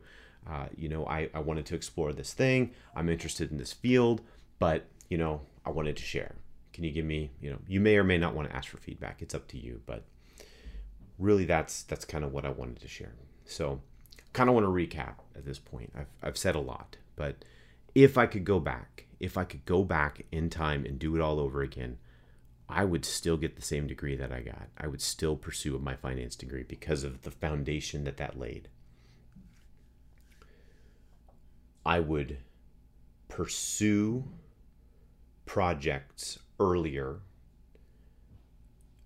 Uh, 0.49 0.67
you 0.75 0.87
know, 0.87 1.05
I, 1.05 1.29
I 1.33 1.39
wanted 1.39 1.65
to 1.67 1.75
explore 1.75 2.13
this 2.13 2.33
thing. 2.33 2.71
I'm 2.95 3.09
interested 3.09 3.51
in 3.51 3.57
this 3.57 3.73
field, 3.73 4.21
but, 4.59 4.85
you 5.09 5.17
know, 5.17 5.41
I 5.65 5.71
wanted 5.71 5.97
to 5.97 6.03
share. 6.03 6.35
Can 6.71 6.85
you 6.85 6.91
give 6.91 7.05
me, 7.05 7.31
you 7.41 7.49
know, 7.49 7.57
you 7.67 7.81
may 7.81 7.97
or 7.97 8.03
may 8.03 8.17
not 8.17 8.33
want 8.33 8.49
to 8.49 8.55
ask 8.55 8.69
for 8.69 8.77
feedback. 8.77 9.21
It's 9.21 9.35
up 9.35 9.47
to 9.49 9.57
you, 9.57 9.81
but 9.85 10.05
really 11.19 11.45
that's 11.45 11.83
that's 11.83 12.05
kind 12.05 12.23
of 12.23 12.31
what 12.31 12.45
I 12.45 12.49
wanted 12.49 12.79
to 12.81 12.87
share. 12.87 13.15
So, 13.45 13.81
kind 14.37 14.49
of 14.49 14.53
want 14.53 14.67
to 14.67 14.69
recap 14.69 15.15
at 15.35 15.45
this 15.45 15.57
point. 15.57 15.91
I've 15.97 16.11
I've 16.21 16.37
said 16.37 16.55
a 16.55 16.59
lot, 16.59 16.97
but 17.15 17.43
if 17.95 18.19
I 18.19 18.27
could 18.27 18.45
go 18.45 18.59
back, 18.59 19.07
if 19.19 19.35
I 19.35 19.43
could 19.43 19.65
go 19.65 19.83
back 19.83 20.25
in 20.31 20.51
time 20.51 20.85
and 20.85 20.99
do 20.99 21.15
it 21.15 21.21
all 21.21 21.39
over 21.39 21.63
again, 21.63 21.97
I 22.69 22.85
would 22.85 23.03
still 23.03 23.37
get 23.37 23.55
the 23.55 23.63
same 23.63 23.87
degree 23.87 24.15
that 24.15 24.31
I 24.31 24.41
got. 24.41 24.67
I 24.77 24.85
would 24.85 25.01
still 25.01 25.35
pursue 25.35 25.79
my 25.79 25.95
finance 25.95 26.35
degree 26.35 26.61
because 26.61 27.03
of 27.03 27.23
the 27.23 27.31
foundation 27.31 28.03
that 28.03 28.17
that 28.17 28.37
laid. 28.37 28.69
I 31.83 31.99
would 31.99 32.37
pursue 33.29 34.25
projects 35.45 36.37
earlier 36.59 37.21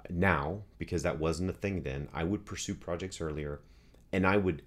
now 0.10 0.64
because 0.78 1.04
that 1.04 1.20
wasn't 1.20 1.50
a 1.50 1.54
thing 1.54 1.84
then 1.84 2.08
i 2.14 2.24
would 2.24 2.46
pursue 2.46 2.74
projects 2.74 3.22
earlier 3.22 3.62
and 4.12 4.26
i 4.26 4.36
would 4.36 4.62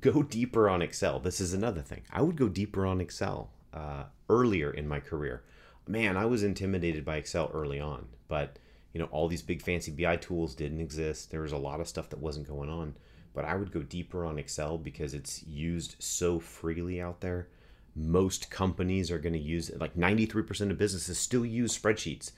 go 0.00 0.22
deeper 0.22 0.68
on 0.68 0.82
excel. 0.82 1.20
This 1.20 1.40
is 1.40 1.52
another 1.52 1.82
thing. 1.82 2.02
I 2.10 2.22
would 2.22 2.36
go 2.36 2.48
deeper 2.48 2.86
on 2.86 3.00
excel 3.00 3.50
uh, 3.72 4.04
earlier 4.28 4.70
in 4.70 4.88
my 4.88 5.00
career. 5.00 5.42
Man 5.88 6.16
i 6.16 6.24
was 6.24 6.44
intimidated 6.44 7.04
by 7.04 7.16
excel 7.16 7.50
early 7.52 7.80
on 7.80 8.06
but 8.28 8.58
you 8.92 9.00
know 9.00 9.06
all 9.06 9.26
these 9.26 9.42
big 9.42 9.60
fancy 9.60 9.90
bi 9.90 10.16
tools 10.16 10.54
didn't 10.54 10.80
exist. 10.80 11.30
There 11.30 11.42
was 11.42 11.52
a 11.52 11.58
lot 11.58 11.80
of 11.80 11.88
stuff 11.88 12.08
that 12.10 12.20
wasn't 12.20 12.48
going 12.48 12.70
on 12.70 12.94
but 13.34 13.44
i 13.44 13.56
would 13.56 13.72
go 13.72 13.82
deeper 13.82 14.24
on 14.24 14.38
excel 14.38 14.78
because 14.78 15.14
it's 15.14 15.42
used 15.44 15.96
so 15.98 16.38
freely 16.38 17.00
out 17.00 17.20
there. 17.20 17.48
Most 17.94 18.50
companies 18.50 19.10
are 19.10 19.18
going 19.18 19.34
to 19.34 19.38
use 19.38 19.68
it. 19.68 19.80
Like 19.80 19.96
93% 19.96 20.70
of 20.70 20.78
businesses 20.78 21.18
still 21.18 21.44
use 21.44 21.76
spreadsheets 21.76 22.32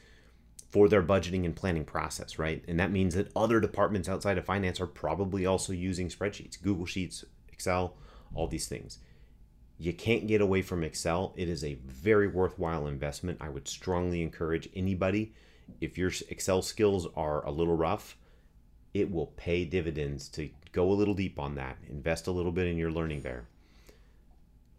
for 0.70 0.88
their 0.88 1.02
budgeting 1.02 1.44
and 1.44 1.54
planning 1.54 1.84
process, 1.84 2.36
right? 2.36 2.64
And 2.66 2.80
that 2.80 2.90
means 2.90 3.14
that 3.14 3.30
other 3.36 3.60
departments 3.60 4.08
outside 4.08 4.38
of 4.38 4.44
finance 4.44 4.80
are 4.80 4.88
probably 4.88 5.46
also 5.46 5.72
using 5.72 6.08
spreadsheets, 6.08 6.60
Google 6.60 6.86
Sheets, 6.86 7.24
Excel, 7.54 7.96
all 8.34 8.48
these 8.48 8.66
things. 8.66 8.98
You 9.78 9.92
can't 9.92 10.26
get 10.26 10.40
away 10.40 10.60
from 10.62 10.84
Excel. 10.84 11.32
It 11.36 11.48
is 11.48 11.64
a 11.64 11.78
very 11.86 12.28
worthwhile 12.28 12.86
investment. 12.86 13.38
I 13.40 13.48
would 13.48 13.68
strongly 13.68 14.22
encourage 14.22 14.68
anybody, 14.74 15.32
if 15.80 15.96
your 15.96 16.12
Excel 16.28 16.62
skills 16.62 17.06
are 17.16 17.44
a 17.46 17.50
little 17.50 17.76
rough, 17.76 18.16
it 18.92 19.10
will 19.10 19.28
pay 19.36 19.64
dividends 19.64 20.28
to 20.30 20.50
go 20.72 20.90
a 20.90 20.94
little 20.94 21.14
deep 21.14 21.38
on 21.38 21.54
that, 21.54 21.78
invest 21.88 22.26
a 22.26 22.32
little 22.32 22.52
bit 22.52 22.66
in 22.66 22.76
your 22.76 22.90
learning 22.90 23.22
there 23.22 23.46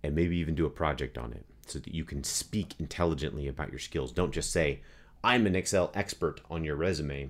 and 0.04 0.14
maybe 0.14 0.38
even 0.38 0.54
do 0.54 0.66
a 0.66 0.70
project 0.70 1.18
on 1.18 1.34
it 1.34 1.46
so 1.66 1.80
that 1.80 1.94
you 1.94 2.06
can 2.06 2.24
speak 2.24 2.76
intelligently 2.78 3.48
about 3.48 3.72
your 3.72 3.80
skills. 3.80 4.12
Don't 4.12 4.34
just 4.34 4.52
say, 4.52 4.82
I'm 5.24 5.48
an 5.48 5.56
Excel 5.56 5.92
expert 5.96 6.42
on 6.50 6.64
your 6.64 6.76
resume. 6.76 7.30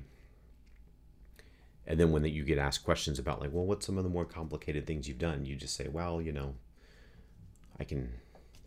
And 1.88 2.00
then 2.00 2.12
when 2.12 2.26
you 2.26 2.44
get 2.44 2.58
asked 2.58 2.84
questions 2.84 3.20
about 3.20 3.40
like, 3.40 3.52
well, 3.54 3.66
what's 3.66 3.86
some 3.86 3.98
of 3.98 4.04
the 4.04 4.10
more 4.10 4.26
complicated 4.26 4.88
things 4.88 5.08
you've 5.08 5.20
done? 5.20 5.46
You 5.46 5.56
just 5.56 5.76
say, 5.76 5.88
well, 5.88 6.22
you 6.22 6.32
know, 6.32 6.56
I 7.80 7.84
can 7.84 8.12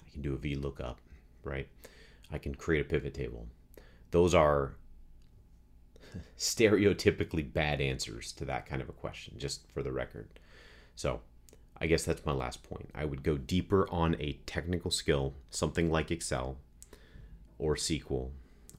I 0.07 0.11
can 0.11 0.23
do 0.23 0.35
a 0.35 0.39
VLOOKUP, 0.39 0.97
right? 1.43 1.69
I 2.31 2.39
can 2.39 2.55
create 2.55 2.83
a 2.83 2.89
pivot 2.89 3.15
table. 3.15 3.47
Those 4.11 4.35
are 4.35 4.75
stereotypically 6.39 7.53
bad 7.53 7.81
answers 7.81 8.33
to 8.33 8.45
that 8.45 8.67
kind 8.67 8.81
of 8.81 8.89
a 8.89 8.93
question, 8.93 9.35
just 9.39 9.63
for 9.73 9.83
the 9.83 9.93
record. 9.93 10.29
So 10.95 11.21
I 11.81 11.87
guess 11.87 12.05
that's 12.05 12.27
my 12.27 12.33
last 12.33 12.63
point. 12.63 12.91
I 12.95 13.05
would 13.05 13.23
go 13.23 13.37
deeper 13.37 13.89
on 13.91 14.17
a 14.21 14.39
technical 14.47 14.91
skill, 14.91 15.35
something 15.51 15.91
like 15.91 16.11
Excel 16.11 16.59
or 17.59 17.77
SQL 17.77 18.31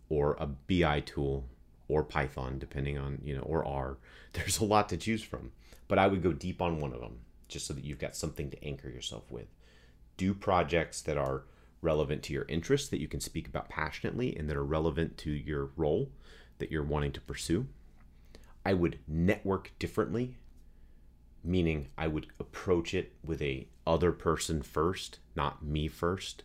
or 0.09 0.35
a 0.39 0.47
BI 0.47 1.01
tool 1.01 1.45
or 1.89 2.03
Python, 2.03 2.57
depending 2.57 2.97
on, 2.97 3.19
you 3.23 3.35
know, 3.35 3.41
or 3.41 3.65
R. 3.65 3.97
There's 4.33 4.59
a 4.59 4.65
lot 4.65 4.87
to 4.89 4.97
choose 4.97 5.23
from. 5.23 5.51
But 5.89 5.99
I 5.99 6.07
would 6.07 6.23
go 6.23 6.31
deep 6.31 6.61
on 6.61 6.79
one 6.79 6.93
of 6.93 7.01
them 7.01 7.19
just 7.47 7.67
so 7.67 7.73
that 7.73 7.83
you've 7.83 7.99
got 7.99 8.15
something 8.15 8.49
to 8.51 8.63
anchor 8.63 8.89
yourself 8.89 9.29
with. 9.31 9.47
Do 10.15 10.33
projects 10.33 11.01
that 11.01 11.17
are 11.17 11.43
relevant 11.81 12.23
to 12.23 12.33
your 12.33 12.45
interests, 12.47 12.89
that 12.89 13.01
you 13.01 13.07
can 13.07 13.19
speak 13.19 13.47
about 13.47 13.69
passionately, 13.69 14.35
and 14.37 14.47
that 14.49 14.55
are 14.55 14.63
relevant 14.63 15.17
to 15.17 15.31
your 15.31 15.71
role 15.75 16.11
that 16.59 16.71
you're 16.71 16.83
wanting 16.83 17.11
to 17.13 17.21
pursue. 17.21 17.67
I 18.65 18.73
would 18.73 18.99
network 19.07 19.71
differently 19.79 20.37
meaning 21.43 21.87
I 21.97 22.07
would 22.07 22.27
approach 22.39 22.93
it 22.93 23.13
with 23.23 23.41
a 23.41 23.67
other 23.85 24.11
person 24.11 24.61
first, 24.61 25.19
not 25.35 25.63
me 25.63 25.87
first. 25.87 26.43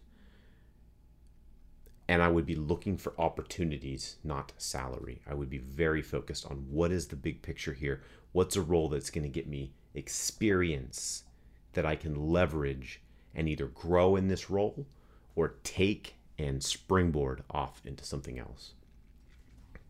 And 2.06 2.22
I 2.22 2.28
would 2.28 2.44
be 2.44 2.54
looking 2.54 2.98
for 2.98 3.14
opportunities, 3.18 4.16
not 4.22 4.52
salary. 4.58 5.22
I 5.26 5.34
would 5.34 5.48
be 5.48 5.58
very 5.58 6.02
focused 6.02 6.46
on 6.46 6.66
what 6.70 6.92
is 6.92 7.06
the 7.06 7.16
big 7.16 7.40
picture 7.40 7.72
here? 7.72 8.02
What's 8.32 8.56
a 8.56 8.62
role 8.62 8.88
that's 8.88 9.10
going 9.10 9.24
to 9.24 9.30
get 9.30 9.46
me 9.46 9.72
experience 9.94 11.24
that 11.72 11.86
I 11.86 11.96
can 11.96 12.30
leverage 12.30 13.00
and 13.34 13.48
either 13.48 13.66
grow 13.66 14.16
in 14.16 14.28
this 14.28 14.50
role 14.50 14.86
or 15.34 15.56
take 15.64 16.14
and 16.38 16.62
springboard 16.62 17.42
off 17.50 17.80
into 17.84 18.04
something 18.04 18.38
else. 18.38 18.72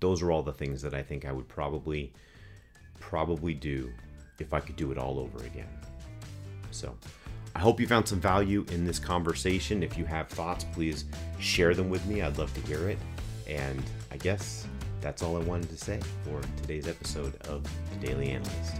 Those 0.00 0.22
are 0.22 0.30
all 0.30 0.42
the 0.42 0.52
things 0.52 0.82
that 0.82 0.94
I 0.94 1.02
think 1.02 1.24
I 1.24 1.32
would 1.32 1.48
probably 1.48 2.12
probably 3.00 3.54
do 3.54 3.92
if 4.38 4.54
I 4.54 4.60
could 4.60 4.76
do 4.76 4.92
it 4.92 4.98
all 4.98 5.18
over 5.18 5.44
again. 5.44 5.68
So, 6.70 6.96
I 7.54 7.60
hope 7.60 7.80
you 7.80 7.86
found 7.86 8.08
some 8.08 8.20
value 8.20 8.66
in 8.72 8.84
this 8.84 8.98
conversation. 8.98 9.82
If 9.82 9.96
you 9.96 10.04
have 10.06 10.28
thoughts, 10.28 10.64
please 10.72 11.04
share 11.38 11.74
them 11.74 11.88
with 11.88 12.04
me. 12.06 12.20
I'd 12.20 12.36
love 12.36 12.52
to 12.54 12.60
hear 12.62 12.88
it. 12.88 12.98
And 13.46 13.82
I 14.10 14.16
guess 14.16 14.66
that's 15.00 15.22
all 15.22 15.36
I 15.36 15.40
wanted 15.40 15.68
to 15.70 15.76
say 15.76 16.00
for 16.24 16.40
today's 16.62 16.88
episode 16.88 17.36
of 17.46 17.62
The 17.90 18.06
Daily 18.06 18.30
Analyst. 18.30 18.76